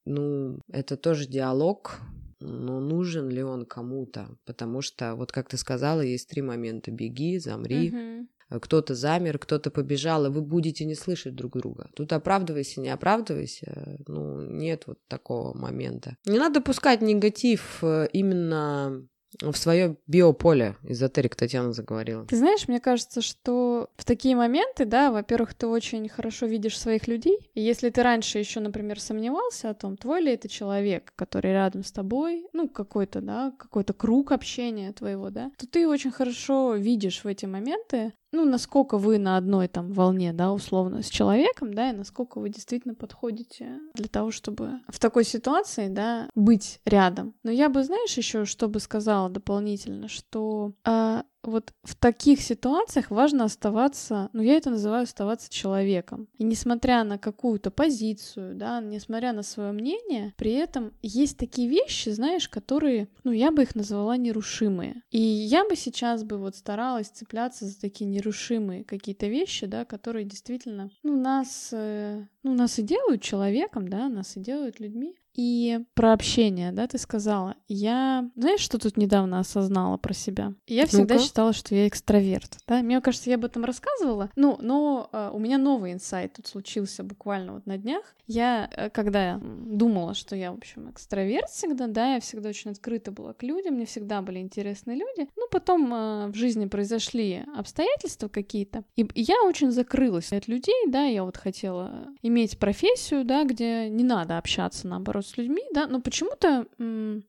ну, 0.05 0.59
это 0.71 0.95
тоже 0.95 1.27
диалог, 1.27 1.99
но 2.39 2.79
нужен 2.79 3.29
ли 3.29 3.43
он 3.43 3.65
кому-то? 3.65 4.37
Потому 4.45 4.81
что, 4.81 5.15
вот 5.15 5.31
как 5.31 5.49
ты 5.49 5.57
сказала, 5.57 6.01
есть 6.01 6.29
три 6.29 6.41
момента. 6.41 6.91
Беги, 6.91 7.39
замри, 7.39 7.89
угу. 7.89 8.27
Кто-то 8.49 8.95
замер, 8.95 9.39
кто-то 9.39 9.71
побежал, 9.71 10.25
и 10.25 10.29
вы 10.29 10.41
будете 10.41 10.85
не 10.85 10.95
слышать 10.95 11.35
друг 11.35 11.57
друга. 11.57 11.89
Тут 11.95 12.13
оправдывайся, 12.13 12.81
не 12.81 12.89
оправдывайся, 12.89 13.97
ну, 14.07 14.41
нет 14.41 14.83
вот 14.87 14.99
такого 15.07 15.57
момента. 15.57 16.17
Не 16.25 16.39
надо 16.39 16.61
пускать 16.61 17.01
негатив 17.01 17.79
э, 17.81 18.07
именно 18.13 19.07
в 19.41 19.53
свое 19.55 19.97
биополе, 20.07 20.75
эзотерик 20.83 21.35
Татьяна 21.35 21.73
заговорила. 21.73 22.25
Ты 22.25 22.37
знаешь, 22.37 22.67
мне 22.67 22.79
кажется, 22.79 23.21
что 23.21 23.89
в 23.97 24.05
такие 24.05 24.35
моменты, 24.35 24.85
да, 24.85 25.11
во-первых, 25.11 25.53
ты 25.53 25.67
очень 25.67 26.07
хорошо 26.09 26.45
видишь 26.45 26.79
своих 26.79 27.07
людей, 27.07 27.37
и 27.53 27.61
если 27.61 27.89
ты 27.89 28.03
раньше 28.03 28.39
еще, 28.39 28.59
например, 28.59 28.99
сомневался 28.99 29.69
о 29.69 29.73
том, 29.73 29.97
твой 29.97 30.21
ли 30.21 30.33
это 30.33 30.47
человек, 30.47 31.13
который 31.15 31.51
рядом 31.51 31.83
с 31.83 31.91
тобой, 31.91 32.47
ну, 32.53 32.69
какой-то, 32.69 33.21
да, 33.21 33.53
какой-то 33.57 33.93
круг 33.93 34.31
общения 34.31 34.91
твоего, 34.93 35.29
да, 35.29 35.51
то 35.57 35.67
ты 35.67 35.87
очень 35.87 36.11
хорошо 36.11 36.75
видишь 36.75 37.23
в 37.23 37.27
эти 37.27 37.45
моменты, 37.45 38.13
ну, 38.35 38.45
насколько 38.45 38.97
вы 38.97 39.17
на 39.17 39.37
одной 39.37 39.67
там 39.67 39.91
волне, 39.91 40.33
да, 40.33 40.51
условно, 40.51 41.01
с 41.01 41.09
человеком, 41.09 41.73
да, 41.73 41.89
и 41.89 41.95
насколько 41.95 42.39
вы 42.39 42.49
действительно 42.49 42.93
подходите 42.93 43.79
для 43.93 44.07
того, 44.07 44.31
чтобы 44.31 44.81
в 44.89 44.99
такой 44.99 45.23
ситуации, 45.23 45.87
да, 45.87 46.29
быть 46.35 46.81
рядом. 46.85 47.33
Но 47.43 47.51
я 47.51 47.69
бы, 47.69 47.83
знаешь, 47.83 48.17
еще 48.17 48.45
что 48.45 48.67
бы 48.67 48.79
сказала 48.79 49.29
дополнительно, 49.29 50.07
что 50.07 50.73
э, 50.85 51.23
вот 51.47 51.71
в 51.83 51.95
таких 51.95 52.41
ситуациях 52.41 53.11
важно 53.11 53.45
оставаться, 53.45 54.29
ну 54.33 54.41
я 54.41 54.55
это 54.55 54.69
называю 54.69 55.03
оставаться 55.03 55.49
человеком. 55.51 56.27
И 56.37 56.43
несмотря 56.43 57.03
на 57.03 57.17
какую-то 57.17 57.71
позицию, 57.71 58.55
да, 58.55 58.81
несмотря 58.81 59.33
на 59.33 59.43
свое 59.43 59.71
мнение, 59.71 60.33
при 60.37 60.53
этом 60.53 60.93
есть 61.01 61.37
такие 61.37 61.69
вещи, 61.69 62.09
знаешь, 62.09 62.49
которые, 62.49 63.07
ну 63.23 63.31
я 63.31 63.51
бы 63.51 63.63
их 63.63 63.75
назвала 63.75 64.17
нерушимые. 64.17 65.01
И 65.11 65.19
я 65.19 65.67
бы 65.67 65.75
сейчас 65.75 66.23
бы 66.23 66.37
вот 66.37 66.55
старалась 66.55 67.07
цепляться 67.07 67.65
за 67.65 67.79
такие 67.79 68.09
нерушимые 68.09 68.83
какие-то 68.83 69.27
вещи, 69.27 69.65
да, 69.65 69.85
которые 69.85 70.25
действительно, 70.25 70.89
ну 71.03 71.19
нас, 71.19 71.69
э, 71.71 72.25
ну 72.43 72.53
нас 72.53 72.79
и 72.79 72.83
делают 72.83 73.21
человеком, 73.21 73.87
да, 73.87 74.09
нас 74.09 74.37
и 74.37 74.39
делают 74.39 74.79
людьми. 74.79 75.15
И 75.35 75.79
про 75.93 76.13
общение, 76.13 76.71
да, 76.71 76.87
ты 76.87 76.97
сказала. 76.97 77.55
Я, 77.67 78.29
знаешь, 78.35 78.61
что 78.61 78.77
тут 78.77 78.95
недавно 78.95 79.39
осознала 79.39 79.97
про 79.97 80.13
себя? 80.13 80.53
Я 80.65 80.85
всегда 80.85 81.15
ну 81.15 81.21
считала, 81.21 81.53
что 81.53 81.75
я 81.75 81.87
экстраверт, 81.87 82.57
да. 82.67 82.81
Мне 82.81 83.01
кажется, 83.01 83.29
я 83.29 83.35
об 83.35 83.43
этом 83.43 83.65
рассказывала. 83.65 84.29
Ну, 84.37 84.57
но 84.61 85.09
э, 85.11 85.29
у 85.33 85.39
меня 85.39 85.57
новый 85.57 85.91
инсайт 85.91 86.33
тут 86.33 86.47
случился 86.47 87.03
буквально 87.03 87.53
вот 87.53 87.65
на 87.65 87.77
днях. 87.77 88.15
Я, 88.27 88.69
э, 88.71 88.89
когда 88.89 89.39
думала, 89.41 90.13
что 90.13 90.35
я, 90.35 90.51
в 90.53 90.57
общем, 90.57 90.89
экстраверт 90.89 91.49
всегда, 91.49 91.87
да, 91.87 92.13
я 92.13 92.19
всегда 92.21 92.49
очень 92.49 92.71
открыта 92.71 93.11
была 93.11 93.33
к 93.33 93.43
людям, 93.43 93.75
мне 93.75 93.85
всегда 93.85 94.21
были 94.21 94.39
интересны 94.39 94.91
люди. 94.91 95.29
Ну, 95.35 95.47
потом 95.51 95.93
э, 95.93 96.27
в 96.27 96.35
жизни 96.35 96.65
произошли 96.65 97.43
обстоятельства 97.57 98.29
какие-то, 98.29 98.85
и, 98.95 99.01
и 99.01 99.21
я 99.21 99.43
очень 99.43 99.71
закрылась 99.71 100.31
от 100.31 100.47
людей, 100.47 100.87
да, 100.87 101.03
я 101.03 101.23
вот 101.23 101.35
хотела 101.35 102.07
иметь 102.21 102.57
профессию, 102.57 103.25
да, 103.25 103.43
где 103.43 103.89
не 103.89 104.03
надо 104.03 104.37
общаться, 104.37 104.87
наоборот, 104.87 105.24
с 105.25 105.37
людьми, 105.37 105.63
да, 105.73 105.87
но 105.87 106.01
почему-то 106.01 106.65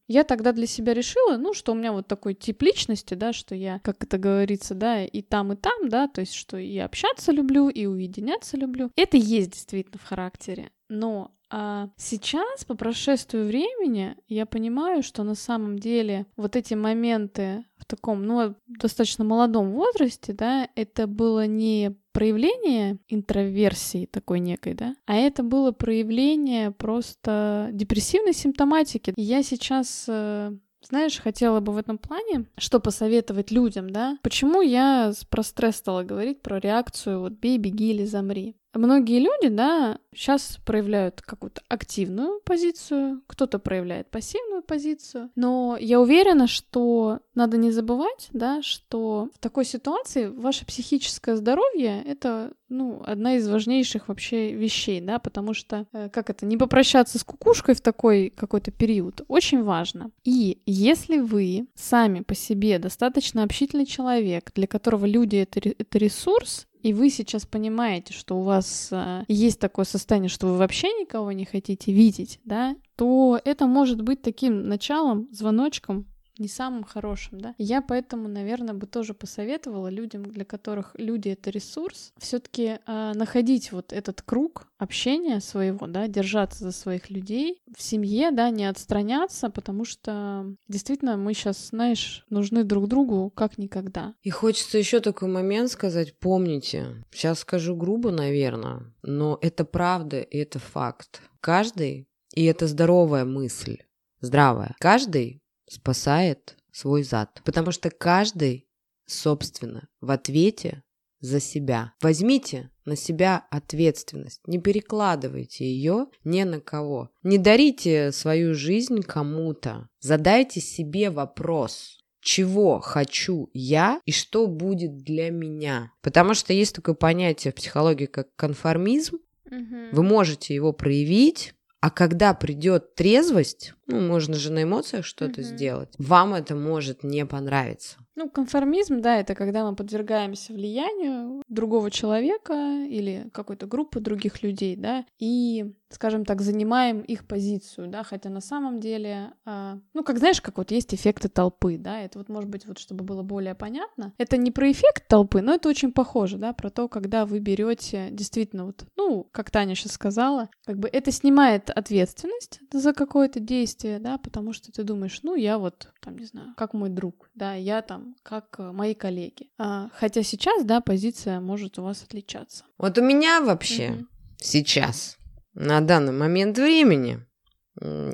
я 0.09 0.25
тогда 0.25 0.53
для 0.53 0.67
себя 0.67 0.95
решила, 0.95 1.37
ну, 1.37 1.55
что 1.55 1.73
у 1.73 1.75
меня 1.75 1.93
вот 1.93 2.07
такой 2.07 2.35
тип 2.35 2.63
личности, 2.63 3.15
да, 3.15 3.33
что 3.33 3.55
я, 3.55 3.81
как 3.81 4.03
это 4.05 4.19
говорится, 4.19 4.75
да, 4.75 5.05
и 5.05 5.23
там, 5.23 5.53
и 5.53 5.57
там, 5.57 5.89
да, 5.89 6.09
то 6.09 6.21
есть, 6.21 6.35
что 6.35 6.57
и 6.57 6.79
общаться 6.79 7.33
люблю, 7.33 7.69
и 7.69 7.87
уединяться 7.87 8.57
люблю. 8.57 8.91
Это 8.97 9.17
есть 9.17 9.53
действительно 9.53 9.99
в 9.99 10.05
характере. 10.05 10.71
Но 10.89 11.33
а 11.49 11.91
сейчас, 11.97 12.65
по 12.65 12.75
прошествию 12.75 13.47
времени, 13.47 14.17
я 14.27 14.47
понимаю, 14.47 15.03
что 15.03 15.23
на 15.23 15.37
самом 15.37 15.79
деле 15.79 16.27
вот 16.37 16.57
эти 16.57 16.75
моменты 16.75 17.65
в 17.79 17.85
таком, 17.85 18.25
ну, 18.25 18.57
достаточно 18.67 19.25
молодом 19.25 19.71
возрасте, 19.71 20.33
да, 20.33 20.69
это 20.75 21.07
было 21.07 21.47
не 21.47 21.97
проявление 22.17 22.97
интроверсии 23.09 24.07
такой 24.07 24.41
некой, 24.41 24.73
да, 24.73 24.97
а 25.05 25.17
это 25.17 25.43
было 25.43 25.73
проявление 25.73 26.71
просто 26.71 27.69
депрессивной 27.73 28.33
симптоматики. 28.33 29.13
я 29.19 29.43
сейчас 29.43 30.07
э, 30.09 30.53
знаешь, 30.81 31.19
хотела 31.19 31.61
бы 31.61 31.73
в 31.73 31.77
этом 31.77 31.99
плане, 31.99 32.47
что 32.57 32.81
посоветовать 32.81 33.51
людям, 33.51 33.91
да? 33.91 34.19
Почему 34.23 34.63
я 34.63 35.13
про 35.29 35.43
стресс 35.43 35.77
стала 35.77 36.05
говорить, 36.05 36.41
про 36.41 36.59
реакцию 36.59 37.21
вот 37.21 37.33
бей, 37.33 37.59
беги 37.59 37.91
или 37.91 38.07
замри? 38.07 38.57
Многие 38.77 39.21
люди, 39.21 39.49
да, 39.49 39.99
сейчас 40.15 40.59
проявляют 40.65 41.23
какую-то 41.23 41.63
активную 41.69 42.41
позицию, 42.45 43.23
кто-то 43.27 43.59
проявляет 43.59 44.11
пассивную 44.11 44.63
позицию, 44.63 45.31
но 45.35 45.77
я 45.81 46.01
уверена, 46.01 46.47
что 46.47 47.21
надо 47.35 47.57
не 47.57 47.71
забывать, 47.71 48.29
да, 48.33 48.63
что 48.63 49.31
в 49.35 49.39
такой 49.39 49.65
ситуации 49.65 50.27
ваше 50.27 50.67
психическое 50.67 51.37
здоровье— 51.37 52.03
это, 52.07 52.53
ну, 52.69 53.03
одна 53.05 53.37
из 53.37 53.49
важнейших 53.49 54.09
вообще 54.09 54.53
вещей, 54.53 55.01
да, 55.01 55.19
потому 55.19 55.55
что, 55.55 55.87
э, 55.93 56.09
как 56.09 56.31
это, 56.31 56.47
не 56.47 56.57
попрощаться 56.57 57.19
с 57.19 57.25
кукушкой 57.25 57.75
в 57.75 57.81
такой 57.81 58.31
какой-то 58.31 58.71
период 58.71 59.23
очень 59.29 59.63
важно. 59.63 60.11
И 60.25 60.61
если 60.67 61.19
вы 61.19 61.67
сами 61.75 62.21
по 62.21 62.35
себе 62.35 62.79
достаточно 62.79 63.43
общительный 63.43 63.87
человек, 63.87 64.53
для 64.55 64.67
которого 64.67 65.07
люди— 65.07 65.37
это, 65.37 65.61
это 65.61 65.99
ресурс, 65.99 66.67
и 66.87 66.93
вы 66.93 67.11
сейчас 67.11 67.45
понимаете, 67.47 68.15
что 68.15 68.39
у 68.39 68.43
вас 68.43 68.91
э, 68.93 69.25
есть 69.27 69.59
такое 69.59 69.85
состояние, 69.85 70.29
что 70.29 70.47
вы 70.47 70.57
вообще 70.57 70.87
никого 71.01 71.33
не 71.33 71.45
хотите 71.45 71.93
видеть, 71.93 72.39
да, 72.45 72.77
то 72.95 73.41
это 73.45 73.67
может 73.67 74.03
быть 74.03 74.23
таким 74.23 74.69
началом, 74.69 75.27
звоночком 75.33 76.07
не 76.39 76.49
самым 76.49 76.85
хорошим, 76.85 77.41
да. 77.41 77.55
Я 77.59 77.83
поэтому, 77.83 78.29
наверное, 78.29 78.75
бы 78.75 78.87
тоже 78.87 79.15
посоветовала 79.15 79.89
людям, 79.89 80.25
для 80.25 80.45
которых 80.45 80.93
люди 80.95 81.31
это 81.31 81.51
ресурс, 81.51 82.13
все-таки 82.19 82.79
э, 82.87 83.13
находить 83.15 83.73
вот 83.73 83.93
этот 83.93 84.23
круг 84.23 84.69
общения 84.79 85.41
своего, 85.41 85.87
да, 85.87 86.09
держаться 86.09 86.65
за 86.65 86.73
своих 86.73 87.11
людей 87.11 87.63
в 87.77 87.83
семье, 87.83 88.31
да, 88.31 88.51
не 88.51 88.67
отстраняться, 88.67 89.51
потому 89.51 89.85
что 89.85 90.55
действительно 90.69 91.17
мы 91.17 91.35
сейчас, 91.35 91.69
знаешь, 91.69 92.25
нужны 92.31 92.65
друг 92.65 92.89
другу 92.89 93.31
как 93.35 93.59
никогда. 93.59 94.15
И 94.23 94.31
хочется 94.31 94.79
еще 94.79 95.01
такой 95.01 95.29
момент 95.29 95.71
сказать, 95.71 96.19
помните, 96.19 97.05
сейчас 97.13 97.41
скажу 97.41 97.77
грубо, 97.77 98.11
наверное, 98.11 98.93
но 99.03 99.39
это 99.41 99.65
правда 99.65 100.21
и 100.21 100.39
это 100.39 100.59
факт. 100.59 101.23
Каждый, 101.41 102.09
и 102.35 102.45
это 102.45 102.67
здоровая 102.67 103.25
мысль, 103.25 103.79
здравая, 104.21 104.75
каждый 104.79 105.43
спасает 105.69 106.57
свой 106.73 107.03
зад. 107.03 107.41
Потому 107.45 107.73
что 107.73 107.91
каждый, 107.91 108.67
собственно, 109.07 109.89
в 110.01 110.11
ответе 110.11 110.83
за 111.21 111.41
себя. 111.41 111.93
Возьмите 112.03 112.71
на 112.85 112.97
себя 112.97 113.47
ответственность, 113.51 114.41
не 114.47 114.59
перекладывайте 114.59 115.65
ее 115.65 116.07
ни 116.25 116.43
на 116.43 116.61
кого. 116.61 117.11
Не 117.23 117.39
дарите 117.39 118.13
свою 118.13 118.55
жизнь 118.55 119.03
кому-то. 119.03 119.89
Задайте 120.01 120.61
себе 120.61 121.11
вопрос, 121.11 121.99
чего 122.21 122.81
хочу 122.81 123.51
я 123.53 124.01
и 124.05 124.13
что 124.13 124.47
будет 124.47 124.99
для 124.99 125.31
меня. 125.31 125.93
Потому 126.03 126.35
что 126.35 126.53
есть 126.53 126.75
такое 126.75 126.95
понятие 126.95 127.53
в 127.53 127.57
психологии, 127.57 128.07
как 128.07 128.35
конформизм. 128.37 129.19
Угу. 129.47 129.77
Вы 129.93 130.03
можете 130.03 130.55
его 130.55 130.73
проявить, 130.73 131.55
а 131.81 131.91
когда 131.91 132.35
придет 132.35 132.95
трезвость, 132.95 133.75
ну, 133.87 134.01
можно 134.01 134.35
же 134.35 134.51
на 134.51 134.63
эмоциях 134.63 135.05
что-то 135.05 135.41
mm-hmm. 135.41 135.45
сделать, 135.45 135.95
вам 135.99 136.35
это 136.35 136.55
может 136.55 137.03
не 137.05 137.25
понравиться. 137.27 137.99
Ну, 138.17 138.31
конформизм, 138.31 139.03
да, 139.03 139.19
это 139.19 139.35
когда 139.35 139.69
мы 139.69 139.77
подвергаемся 139.77 140.55
влиянию 140.55 141.43
другого 141.49 141.91
человека 141.91 142.87
или 142.89 143.29
какой-то 143.33 143.67
группы 143.67 144.01
других 144.01 144.43
людей, 144.43 144.75
да, 144.75 145.05
и, 145.19 145.75
скажем 145.91 146.25
так, 146.25 146.41
занимаем 146.41 147.03
их 147.03 147.27
позицию, 147.27 147.89
да, 147.89 148.05
хотя 148.05 148.31
на 148.31 148.41
самом 148.41 148.81
деле, 148.81 149.35
э, 149.45 149.79
ну, 149.93 150.03
как 150.03 150.19
знаешь, 150.19 150.41
как 150.41 150.57
вот 150.57 150.71
есть 150.71 150.95
эффекты 150.95 151.29
толпы, 151.29 151.77
да, 151.77 152.01
это 152.01 152.19
вот, 152.19 152.31
может 152.31 152.49
быть, 152.49 152.67
вот 152.67 152.79
чтобы 152.79 153.05
было 153.05 153.23
более 153.23 153.55
понятно, 153.55 154.15
это 154.17 154.39
не 154.39 154.51
про 154.51 154.73
эффект 154.73 155.09
толпы, 155.09 155.43
но 155.43 155.53
это 155.53 155.69
очень 155.69 155.93
похоже, 155.93 156.39
да, 156.39 156.55
про 156.55 156.71
то, 156.71 156.89
когда 156.89 157.27
вы 157.27 157.39
берете 157.39 158.09
действительно 158.11 158.65
вот, 158.65 158.87
ну, 158.97 159.29
как 159.31 159.51
Таня 159.51 159.75
сейчас 159.75 159.93
сказала, 159.93 160.49
как 160.65 160.79
бы 160.79 160.89
это 160.89 161.13
снимает 161.13 161.69
ответственность 161.69 162.61
за 162.73 162.95
какое-то 162.95 163.41
действие, 163.41 163.99
да, 163.99 164.17
потому 164.17 164.55
что 164.55 164.73
ты 164.73 164.85
думаешь, 164.85 165.21
ну, 165.23 165.35
я 165.35 165.59
вот, 165.59 165.91
там, 166.01 166.17
не 166.17 166.25
знаю, 166.25 166.55
как 166.57 166.73
мой 166.73 166.89
друг, 166.89 167.29
да, 167.35 167.53
я 167.53 167.83
там 167.83 168.06
как 168.23 168.57
э, 168.59 168.73
мои 168.73 168.95
коллеги. 168.95 169.51
А, 169.59 169.91
хотя 169.95 170.23
сейчас, 170.23 170.65
да, 170.65 170.81
позиция 170.81 171.41
может 171.41 171.79
у 171.79 171.83
вас 171.83 172.03
отличаться. 172.03 172.65
Вот 172.79 172.99
у 172.99 173.03
меня 173.03 173.41
вообще 173.41 173.91
угу. 173.91 174.07
сейчас, 174.39 175.17
на 175.55 175.81
данный 175.81 176.13
момент 176.13 176.59
времени, 176.59 177.27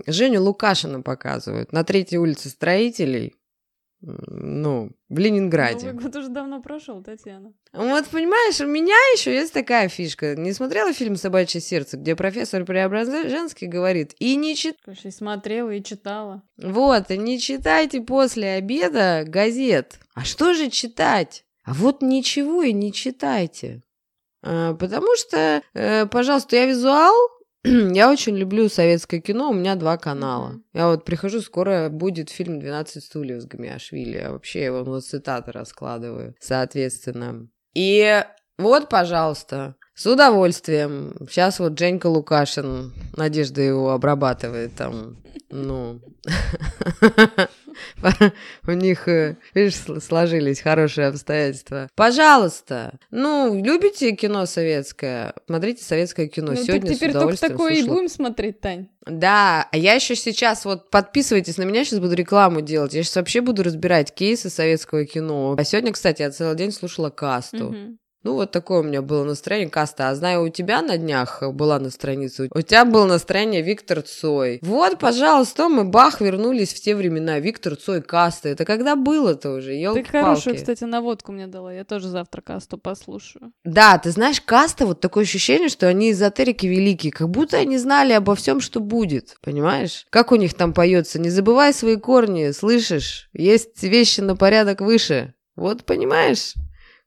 Женю 0.06 0.42
Лукашина 0.42 1.02
показывают 1.02 1.72
на 1.72 1.84
третьей 1.84 2.18
улице 2.18 2.48
строителей 2.48 3.36
ну, 4.02 4.90
в 5.08 5.18
Ленинграде. 5.18 5.86
Новый 5.86 6.02
год 6.02 6.16
уже 6.16 6.28
давно 6.28 6.60
прошел, 6.60 7.02
Татьяна. 7.02 7.52
Вот, 7.72 8.06
понимаешь, 8.08 8.60
у 8.60 8.66
меня 8.66 8.96
еще 9.14 9.32
есть 9.32 9.52
такая 9.52 9.88
фишка. 9.88 10.34
Не 10.34 10.52
смотрела 10.52 10.92
фильм 10.92 11.16
«Собачье 11.16 11.60
сердце», 11.60 11.96
где 11.96 12.16
профессор 12.16 12.64
Преображенский 12.64 13.68
говорит, 13.68 14.14
и 14.18 14.34
не 14.34 14.56
чит... 14.56 14.76
Конечно, 14.84 15.08
и 15.08 15.12
смотрела, 15.12 15.70
и 15.70 15.82
читала. 15.82 16.42
Вот, 16.56 17.10
и 17.10 17.16
не 17.16 17.38
читайте 17.38 18.00
после 18.00 18.54
обеда 18.54 19.24
газет. 19.26 20.00
А 20.14 20.24
что 20.24 20.52
же 20.52 20.68
читать? 20.68 21.44
А 21.64 21.72
вот 21.72 22.02
ничего 22.02 22.62
и 22.62 22.72
не 22.72 22.92
читайте. 22.92 23.82
А, 24.42 24.74
потому 24.74 25.14
что, 25.16 25.62
э, 25.74 26.06
пожалуйста, 26.06 26.56
я 26.56 26.66
визуал, 26.66 27.14
Я 27.64 28.10
очень 28.10 28.36
люблю 28.36 28.68
советское 28.68 29.20
кино, 29.20 29.50
у 29.50 29.54
меня 29.54 29.76
два 29.76 29.96
канала. 29.96 30.52
Mm-hmm. 30.52 30.62
Я 30.74 30.88
вот 30.88 31.04
прихожу, 31.04 31.40
скоро 31.40 31.88
будет 31.90 32.30
фильм 32.30 32.58
«12 32.58 33.00
стульев» 33.00 33.42
с 33.42 33.46
Гамиашвили. 33.46 34.18
Я 34.18 34.32
вообще 34.32 34.64
его 34.64 34.82
вот 34.82 35.04
цитаты 35.04 35.52
раскладываю, 35.52 36.34
соответственно. 36.40 37.48
И 37.74 38.24
вот, 38.58 38.88
пожалуйста, 38.88 39.76
с 39.94 40.06
удовольствием. 40.06 41.14
Сейчас 41.28 41.58
вот 41.58 41.78
Женька 41.78 42.06
Лукашин, 42.06 42.92
Надежда 43.16 43.60
его 43.60 43.90
обрабатывает 43.90 44.74
там, 44.74 45.16
ну... 45.50 46.00
У 48.66 48.70
них, 48.72 49.08
э, 49.08 49.36
видишь, 49.54 49.76
сложились 50.02 50.60
хорошие 50.60 51.08
обстоятельства. 51.08 51.88
Пожалуйста, 51.94 52.98
ну, 53.10 53.60
любите 53.62 54.12
кино 54.12 54.46
советское? 54.46 55.34
Смотрите 55.46 55.82
советское 55.82 56.28
кино. 56.28 56.52
Ну, 56.52 56.62
Сегодня 56.62 56.94
теперь 56.94 57.12
только 57.12 57.38
такое 57.38 57.74
и 57.74 57.82
будем 57.82 58.08
смотреть, 58.08 58.60
Тань. 58.60 58.88
Да, 59.06 59.68
а 59.70 59.76
я 59.76 59.94
еще 59.94 60.14
сейчас, 60.14 60.64
вот 60.64 60.90
подписывайтесь 60.90 61.56
на 61.56 61.62
меня, 61.62 61.84
сейчас 61.84 61.98
буду 61.98 62.14
рекламу 62.14 62.60
делать. 62.60 62.94
Я 62.94 63.02
сейчас 63.02 63.16
вообще 63.16 63.40
буду 63.40 63.62
разбирать 63.62 64.14
кейсы 64.14 64.48
советского 64.48 65.04
кино. 65.04 65.56
А 65.58 65.64
сегодня, 65.64 65.92
кстати, 65.92 66.22
я 66.22 66.30
целый 66.30 66.56
день 66.56 66.72
слушала 66.72 67.10
касту. 67.10 67.68
Угу. 67.68 67.96
Ну, 68.22 68.34
вот 68.34 68.52
такое 68.52 68.80
у 68.80 68.82
меня 68.82 69.02
было 69.02 69.24
настроение 69.24 69.68
каста. 69.68 70.08
А 70.08 70.14
знаю, 70.14 70.42
у 70.44 70.48
тебя 70.48 70.80
на 70.80 70.96
днях 70.96 71.42
была 71.52 71.78
на 71.78 71.90
странице, 71.90 72.48
у 72.54 72.60
тебя 72.60 72.84
было 72.84 73.06
настроение 73.06 73.62
Виктор 73.62 74.02
Цой. 74.02 74.60
Вот, 74.62 74.98
пожалуйста, 74.98 75.68
мы 75.68 75.84
бах, 75.84 76.20
вернулись 76.20 76.72
в 76.72 76.80
те 76.80 76.94
времена. 76.94 77.40
Виктор 77.40 77.76
Цой, 77.76 78.00
каста. 78.02 78.48
Это 78.48 78.64
когда 78.64 78.94
было-то 78.94 79.50
уже, 79.50 79.74
елки 79.74 80.02
Ты 80.02 80.10
хорошую, 80.10 80.56
кстати, 80.56 80.84
наводку 80.84 81.32
мне 81.32 81.46
дала. 81.46 81.72
Я 81.72 81.84
тоже 81.84 82.08
завтра 82.08 82.42
касту 82.42 82.78
послушаю. 82.78 83.52
Да, 83.64 83.98
ты 83.98 84.10
знаешь, 84.10 84.40
каста, 84.40 84.86
вот 84.86 85.00
такое 85.00 85.24
ощущение, 85.24 85.68
что 85.68 85.88
они 85.88 86.12
эзотерики 86.12 86.66
великие. 86.66 87.12
Как 87.12 87.28
будто 87.28 87.56
они 87.56 87.78
знали 87.78 88.12
обо 88.12 88.34
всем, 88.34 88.60
что 88.60 88.80
будет. 88.80 89.36
Понимаешь? 89.42 90.06
Как 90.10 90.30
у 90.30 90.36
них 90.36 90.54
там 90.54 90.72
поется? 90.72 91.18
Не 91.18 91.30
забывай 91.30 91.72
свои 91.72 91.96
корни, 91.96 92.52
слышишь? 92.52 93.28
Есть 93.32 93.82
вещи 93.82 94.20
на 94.20 94.36
порядок 94.36 94.80
выше. 94.80 95.34
Вот 95.56 95.84
понимаешь? 95.84 96.54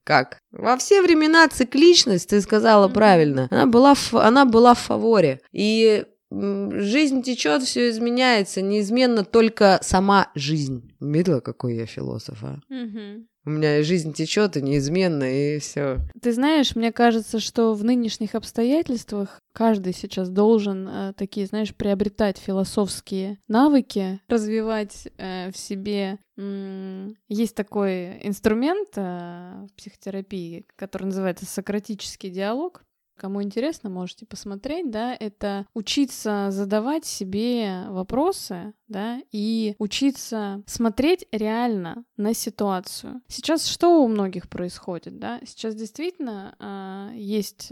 Как? 0.06 0.38
Во 0.52 0.78
все 0.78 1.02
времена 1.02 1.48
цикличность, 1.50 2.30
ты 2.30 2.40
сказала 2.40 2.88
правильно, 2.88 3.48
она 3.50 3.66
была 3.66 3.96
в, 3.96 4.14
она 4.14 4.46
была 4.46 4.76
в 4.76 4.80
фаворе. 4.80 5.42
И 5.52 6.06
жизнь 6.32 7.22
течет, 7.22 7.64
все 7.64 7.90
изменяется, 7.90 8.62
неизменно 8.62 9.24
только 9.24 9.80
сама 9.82 10.32
жизнь. 10.36 10.92
Видела, 11.00 11.40
какой 11.40 11.76
я 11.76 11.86
философ, 11.86 12.44
а? 12.44 12.60
Угу. 12.70 13.26
У 13.48 13.50
меня 13.52 13.84
жизнь 13.84 14.12
течет 14.14 14.58
и 14.58 14.62
неизменно, 14.62 15.24
и 15.24 15.60
все. 15.60 16.00
Ты 16.20 16.34
знаешь, 16.34 16.76
мне 16.76 16.92
кажется, 16.92 17.40
что 17.40 17.74
в 17.76 17.84
нынешних 17.84 18.34
обстоятельствах 18.34 19.40
каждый 19.54 19.94
сейчас 19.94 20.30
должен 20.30 20.88
э, 20.88 21.14
такие, 21.16 21.46
знаешь, 21.46 21.76
приобретать 21.76 22.40
философские 22.40 23.38
навыки, 23.48 24.20
развивать 24.28 25.08
э, 25.18 25.52
в 25.52 25.58
себе. 25.58 26.18
М- 26.38 27.16
есть 27.28 27.54
такой 27.56 28.20
инструмент 28.28 28.90
э, 28.96 29.68
в 29.70 29.74
психотерапии, 29.78 30.66
который 30.76 31.04
называется 31.04 31.46
сократический 31.46 32.32
диалог. 32.32 32.84
Кому 33.18 33.42
интересно, 33.42 33.90
можете 33.90 34.26
посмотреть, 34.26 34.92
да, 34.92 35.16
это 35.18 35.66
учиться 35.74 36.48
задавать 36.52 37.06
себе 37.06 37.86
вопросы, 37.88 38.74
да, 38.88 39.20
и 39.32 39.76
учиться 39.80 40.62
смотреть 40.68 41.26
реально 41.32 42.04
на 42.18 42.34
ситуацию. 42.34 43.22
Сейчас 43.28 43.68
что 43.68 44.04
у 44.04 44.08
многих 44.08 44.50
происходит, 44.50 45.18
да? 45.18 45.40
Сейчас 45.46 45.76
действительно 45.76 46.56
э, 46.60 47.18
есть 47.18 47.72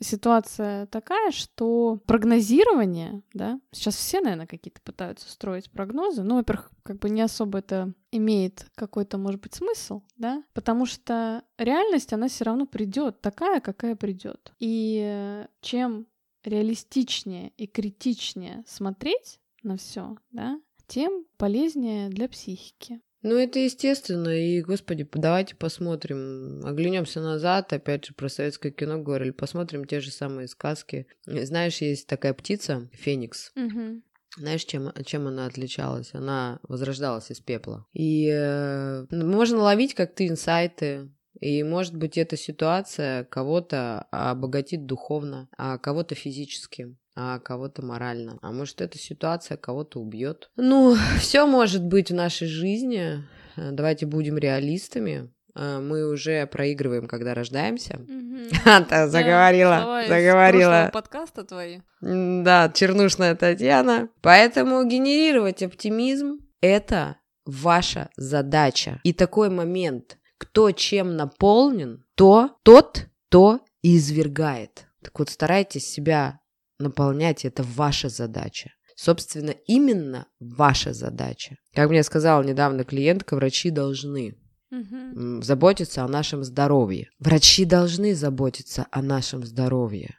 ситуация 0.00 0.86
такая, 0.86 1.30
что 1.30 2.00
прогнозирование, 2.06 3.22
да, 3.34 3.60
сейчас 3.72 3.96
все, 3.96 4.20
наверное, 4.20 4.46
какие-то 4.46 4.80
пытаются 4.80 5.30
строить 5.30 5.70
прогнозы, 5.70 6.22
ну, 6.22 6.36
во-первых, 6.36 6.70
как 6.82 6.98
бы 6.98 7.10
не 7.10 7.22
особо 7.22 7.58
это 7.58 7.92
имеет 8.10 8.66
какой-то, 8.74 9.18
может 9.18 9.40
быть, 9.40 9.54
смысл, 9.54 10.02
да, 10.16 10.42
потому 10.54 10.86
что 10.86 11.44
реальность, 11.58 12.12
она 12.12 12.28
все 12.28 12.44
равно 12.44 12.66
придет 12.66 13.20
такая, 13.20 13.60
какая 13.60 13.94
придет. 13.96 14.52
И 14.58 15.46
чем 15.60 16.06
реалистичнее 16.44 17.52
и 17.56 17.66
критичнее 17.66 18.64
смотреть 18.66 19.40
на 19.62 19.76
все, 19.76 20.16
да, 20.30 20.60
тем 20.86 21.24
полезнее 21.36 22.08
для 22.08 22.28
психики. 22.28 23.00
Ну, 23.22 23.36
это 23.36 23.58
естественно, 23.58 24.28
и, 24.28 24.62
господи, 24.62 25.06
давайте 25.12 25.54
посмотрим, 25.54 26.64
оглянемся 26.64 27.20
назад, 27.20 27.72
опять 27.72 28.06
же, 28.06 28.14
про 28.14 28.28
советское 28.28 28.70
кино 28.70 28.98
говорили, 28.98 29.30
посмотрим 29.30 29.84
те 29.84 30.00
же 30.00 30.10
самые 30.10 30.48
сказки. 30.48 31.06
Знаешь, 31.26 31.78
есть 31.78 32.06
такая 32.06 32.32
птица, 32.32 32.88
феникс, 32.92 33.52
угу. 33.56 34.02
Знаешь, 34.36 34.64
чем, 34.64 34.92
чем 35.04 35.26
она 35.26 35.46
отличалась? 35.46 36.14
Она 36.14 36.60
возрождалась 36.62 37.32
из 37.32 37.40
пепла. 37.40 37.84
И 37.92 38.28
э, 38.28 39.06
можно 39.10 39.58
ловить 39.58 39.94
как-то 39.94 40.24
инсайты, 40.26 41.10
и, 41.40 41.62
может 41.62 41.96
быть, 41.96 42.18
эта 42.18 42.36
ситуация 42.36 43.24
кого-то 43.24 44.06
обогатит 44.10 44.86
духовно, 44.86 45.48
а 45.56 45.78
кого-то 45.78 46.14
физически 46.14 46.96
а 47.22 47.38
кого-то 47.38 47.84
морально. 47.84 48.38
А 48.40 48.50
может, 48.50 48.80
эта 48.80 48.96
ситуация 48.96 49.58
кого-то 49.58 50.00
убьет. 50.00 50.50
Ну, 50.56 50.96
все 51.18 51.46
может 51.46 51.84
быть 51.84 52.10
в 52.10 52.14
нашей 52.14 52.48
жизни. 52.48 53.22
Давайте 53.56 54.06
будем 54.06 54.38
реалистами. 54.38 55.30
Э, 55.54 55.80
мы 55.80 56.08
уже 56.08 56.46
проигрываем, 56.46 57.06
когда 57.06 57.34
рождаемся. 57.34 57.96
Mm-hmm. 57.96 59.08
заговорила, 59.08 60.04
заговорила. 60.08 60.90
подкаста 60.92 61.44
твои. 61.44 61.80
Да, 62.00 62.70
чернушная 62.74 63.34
Татьяна. 63.34 64.08
Поэтому 64.22 64.82
генерировать 64.84 65.62
оптимизм– 65.62 66.38
это 66.62 67.16
ваша 67.44 68.08
задача. 68.16 69.00
И 69.04 69.12
такой 69.12 69.50
момент, 69.50 70.16
кто 70.38 70.70
чем 70.70 71.16
наполнен, 71.16 72.02
то 72.14 72.56
тот, 72.62 73.08
то 73.28 73.60
и 73.82 73.98
извергает. 73.98 74.86
Так 75.02 75.18
вот, 75.18 75.28
старайтесь 75.28 75.86
себя 75.86 76.39
наполнять, 76.80 77.44
это 77.44 77.62
ваша 77.62 78.08
задача. 78.08 78.70
Собственно, 78.96 79.54
именно 79.66 80.26
ваша 80.40 80.92
задача. 80.92 81.56
Как 81.74 81.88
мне 81.88 82.02
сказала 82.02 82.42
недавно 82.42 82.84
клиентка, 82.84 83.34
врачи 83.34 83.70
должны 83.70 84.36
угу. 84.70 85.42
заботиться 85.42 86.04
о 86.04 86.08
нашем 86.08 86.44
здоровье. 86.44 87.08
Врачи 87.18 87.64
должны 87.64 88.14
заботиться 88.14 88.86
о 88.90 89.00
нашем 89.00 89.44
здоровье. 89.44 90.18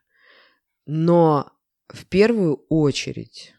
Но 0.86 1.52
в 1.89 2.06
первую 2.06 2.65
очередь 2.69 3.54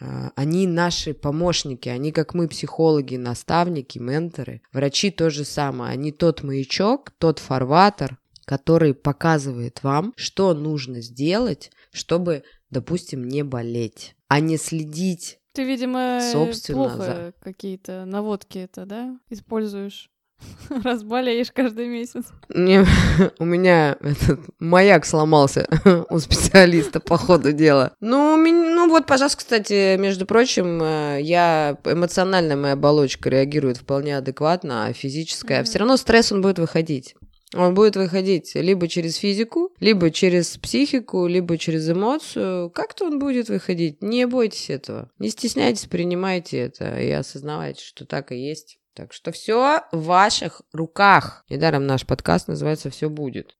а, 0.00 0.30
они 0.36 0.66
наши 0.66 1.12
помощники, 1.12 1.88
они 1.88 2.12
как 2.12 2.34
мы 2.34 2.48
психологи, 2.48 3.16
наставники, 3.16 3.98
менторы. 3.98 4.62
Врачи 4.72 5.10
то 5.10 5.30
же 5.30 5.44
самое, 5.44 5.92
они 5.92 6.12
тот 6.12 6.42
маячок, 6.42 7.10
тот 7.18 7.38
фарватер, 7.38 8.18
который 8.48 8.94
показывает 8.94 9.82
вам, 9.82 10.14
что 10.16 10.54
нужно 10.54 11.02
сделать, 11.02 11.70
чтобы, 11.92 12.44
допустим, 12.70 13.28
не 13.28 13.44
болеть, 13.44 14.16
а 14.26 14.40
не 14.40 14.56
следить 14.56 15.38
ты, 15.52 15.64
видимо, 15.64 16.20
собственно, 16.32 16.78
плохо 16.78 16.96
за... 16.96 17.32
какие-то 17.40 18.04
наводки 18.06 18.58
это, 18.58 18.86
да, 18.86 19.18
используешь? 19.28 20.08
Разболеешь 20.84 21.50
каждый 21.50 21.88
месяц. 21.88 22.24
Не, 22.48 22.86
у 23.38 23.44
меня 23.44 23.96
этот 24.00 24.40
маяк 24.60 25.04
сломался 25.04 25.66
у 26.10 26.18
специалиста 26.20 27.00
по 27.00 27.18
ходу 27.18 27.52
дела. 27.52 27.92
Ну, 28.00 28.36
ну 28.36 28.88
вот, 28.88 29.06
пожалуйста, 29.06 29.38
кстати, 29.38 29.96
между 29.96 30.26
прочим, 30.26 30.80
э, 30.82 31.18
я 31.20 31.76
эмоциональная 31.84 32.56
моя 32.56 32.74
оболочка 32.74 33.28
реагирует 33.28 33.78
вполне 33.78 34.16
адекватно, 34.16 34.86
а 34.86 34.92
физическая, 34.92 35.60
mm-hmm. 35.60 35.64
все 35.64 35.78
равно 35.80 35.96
стресс 35.96 36.30
он 36.30 36.40
будет 36.40 36.60
выходить. 36.60 37.14
Он 37.54 37.74
будет 37.74 37.96
выходить 37.96 38.54
либо 38.54 38.88
через 38.88 39.16
физику, 39.16 39.72
либо 39.80 40.10
через 40.10 40.58
психику, 40.58 41.26
либо 41.26 41.56
через 41.56 41.88
эмоцию. 41.88 42.70
Как-то 42.70 43.06
он 43.06 43.18
будет 43.18 43.48
выходить. 43.48 44.02
Не 44.02 44.26
бойтесь 44.26 44.70
этого. 44.70 45.10
Не 45.18 45.30
стесняйтесь, 45.30 45.86
принимайте 45.86 46.58
это 46.58 47.00
и 47.00 47.10
осознавайте, 47.10 47.82
что 47.82 48.04
так 48.04 48.32
и 48.32 48.36
есть. 48.36 48.78
Так 48.94 49.12
что 49.12 49.32
все 49.32 49.82
в 49.92 50.04
ваших 50.04 50.62
руках. 50.72 51.44
Недаром 51.48 51.86
наш 51.86 52.04
подкаст 52.04 52.48
называется 52.48 52.90
«Все 52.90 53.08
будет». 53.08 53.56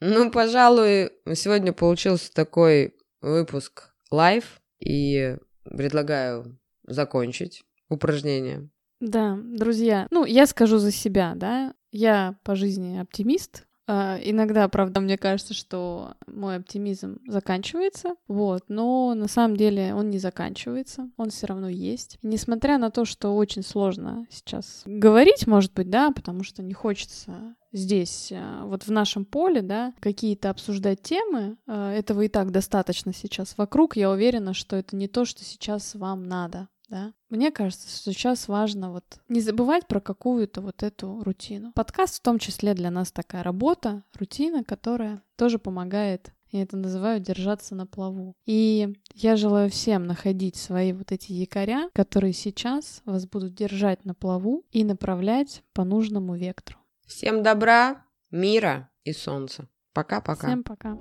Ну, 0.00 0.30
пожалуй, 0.30 1.10
сегодня 1.34 1.72
получился 1.72 2.32
такой 2.32 2.94
выпуск 3.20 3.90
live, 4.10 4.60
и 4.80 5.36
предлагаю 5.64 6.58
закончить 6.84 7.64
упражнение. 7.88 8.68
Да, 9.00 9.38
друзья, 9.42 10.06
ну, 10.10 10.24
я 10.24 10.46
скажу 10.46 10.78
за 10.78 10.92
себя, 10.92 11.32
да, 11.34 11.74
я 11.90 12.36
по 12.44 12.54
жизни 12.54 12.98
оптимист, 12.98 13.66
Uh, 13.90 14.20
иногда, 14.22 14.68
правда, 14.68 15.00
мне 15.00 15.18
кажется, 15.18 15.52
что 15.52 16.14
мой 16.28 16.54
оптимизм 16.54 17.18
заканчивается, 17.26 18.14
вот, 18.28 18.62
но 18.68 19.14
на 19.14 19.26
самом 19.26 19.56
деле 19.56 19.94
он 19.94 20.10
не 20.10 20.20
заканчивается, 20.20 21.10
он 21.16 21.30
все 21.30 21.48
равно 21.48 21.68
есть. 21.68 22.16
Несмотря 22.22 22.78
на 22.78 22.92
то, 22.92 23.04
что 23.04 23.34
очень 23.34 23.64
сложно 23.64 24.28
сейчас 24.30 24.82
говорить, 24.86 25.48
может 25.48 25.72
быть, 25.74 25.90
да, 25.90 26.12
потому 26.12 26.44
что 26.44 26.62
не 26.62 26.72
хочется 26.72 27.56
здесь, 27.72 28.32
а, 28.32 28.64
вот 28.64 28.84
в 28.84 28.92
нашем 28.92 29.24
поле, 29.24 29.60
да, 29.60 29.92
какие-то 29.98 30.50
обсуждать 30.50 31.02
темы, 31.02 31.56
а, 31.66 31.92
этого 31.92 32.20
и 32.20 32.28
так 32.28 32.52
достаточно 32.52 33.12
сейчас 33.12 33.58
вокруг, 33.58 33.96
я 33.96 34.12
уверена, 34.12 34.54
что 34.54 34.76
это 34.76 34.94
не 34.94 35.08
то, 35.08 35.24
что 35.24 35.42
сейчас 35.42 35.96
вам 35.96 36.28
надо 36.28 36.68
да. 36.90 37.14
Мне 37.30 37.50
кажется, 37.50 37.88
что 37.88 38.12
сейчас 38.12 38.48
важно 38.48 38.92
вот 38.92 39.04
не 39.28 39.40
забывать 39.40 39.86
про 39.86 40.00
какую-то 40.00 40.60
вот 40.60 40.82
эту 40.82 41.22
рутину. 41.22 41.72
Подкаст 41.72 42.16
в 42.16 42.22
том 42.22 42.38
числе 42.38 42.74
для 42.74 42.90
нас 42.90 43.12
такая 43.12 43.42
работа, 43.42 44.02
рутина, 44.18 44.64
которая 44.64 45.22
тоже 45.36 45.58
помогает 45.58 46.32
я 46.52 46.62
это 46.62 46.76
называю 46.76 47.20
держаться 47.20 47.74
на 47.74 47.86
плаву. 47.86 48.34
И 48.44 48.96
я 49.14 49.36
желаю 49.36 49.70
всем 49.70 50.06
находить 50.06 50.56
свои 50.56 50.92
вот 50.92 51.12
эти 51.12 51.32
якоря, 51.32 51.88
которые 51.94 52.32
сейчас 52.32 53.02
вас 53.04 53.26
будут 53.26 53.54
держать 53.54 54.04
на 54.04 54.14
плаву 54.14 54.64
и 54.72 54.84
направлять 54.84 55.62
по 55.72 55.84
нужному 55.84 56.34
вектору. 56.34 56.80
Всем 57.06 57.42
добра, 57.42 58.04
мира 58.30 58.90
и 59.04 59.12
солнца. 59.12 59.68
Пока-пока. 59.92 60.48
Всем 60.48 60.62
пока. 60.64 60.96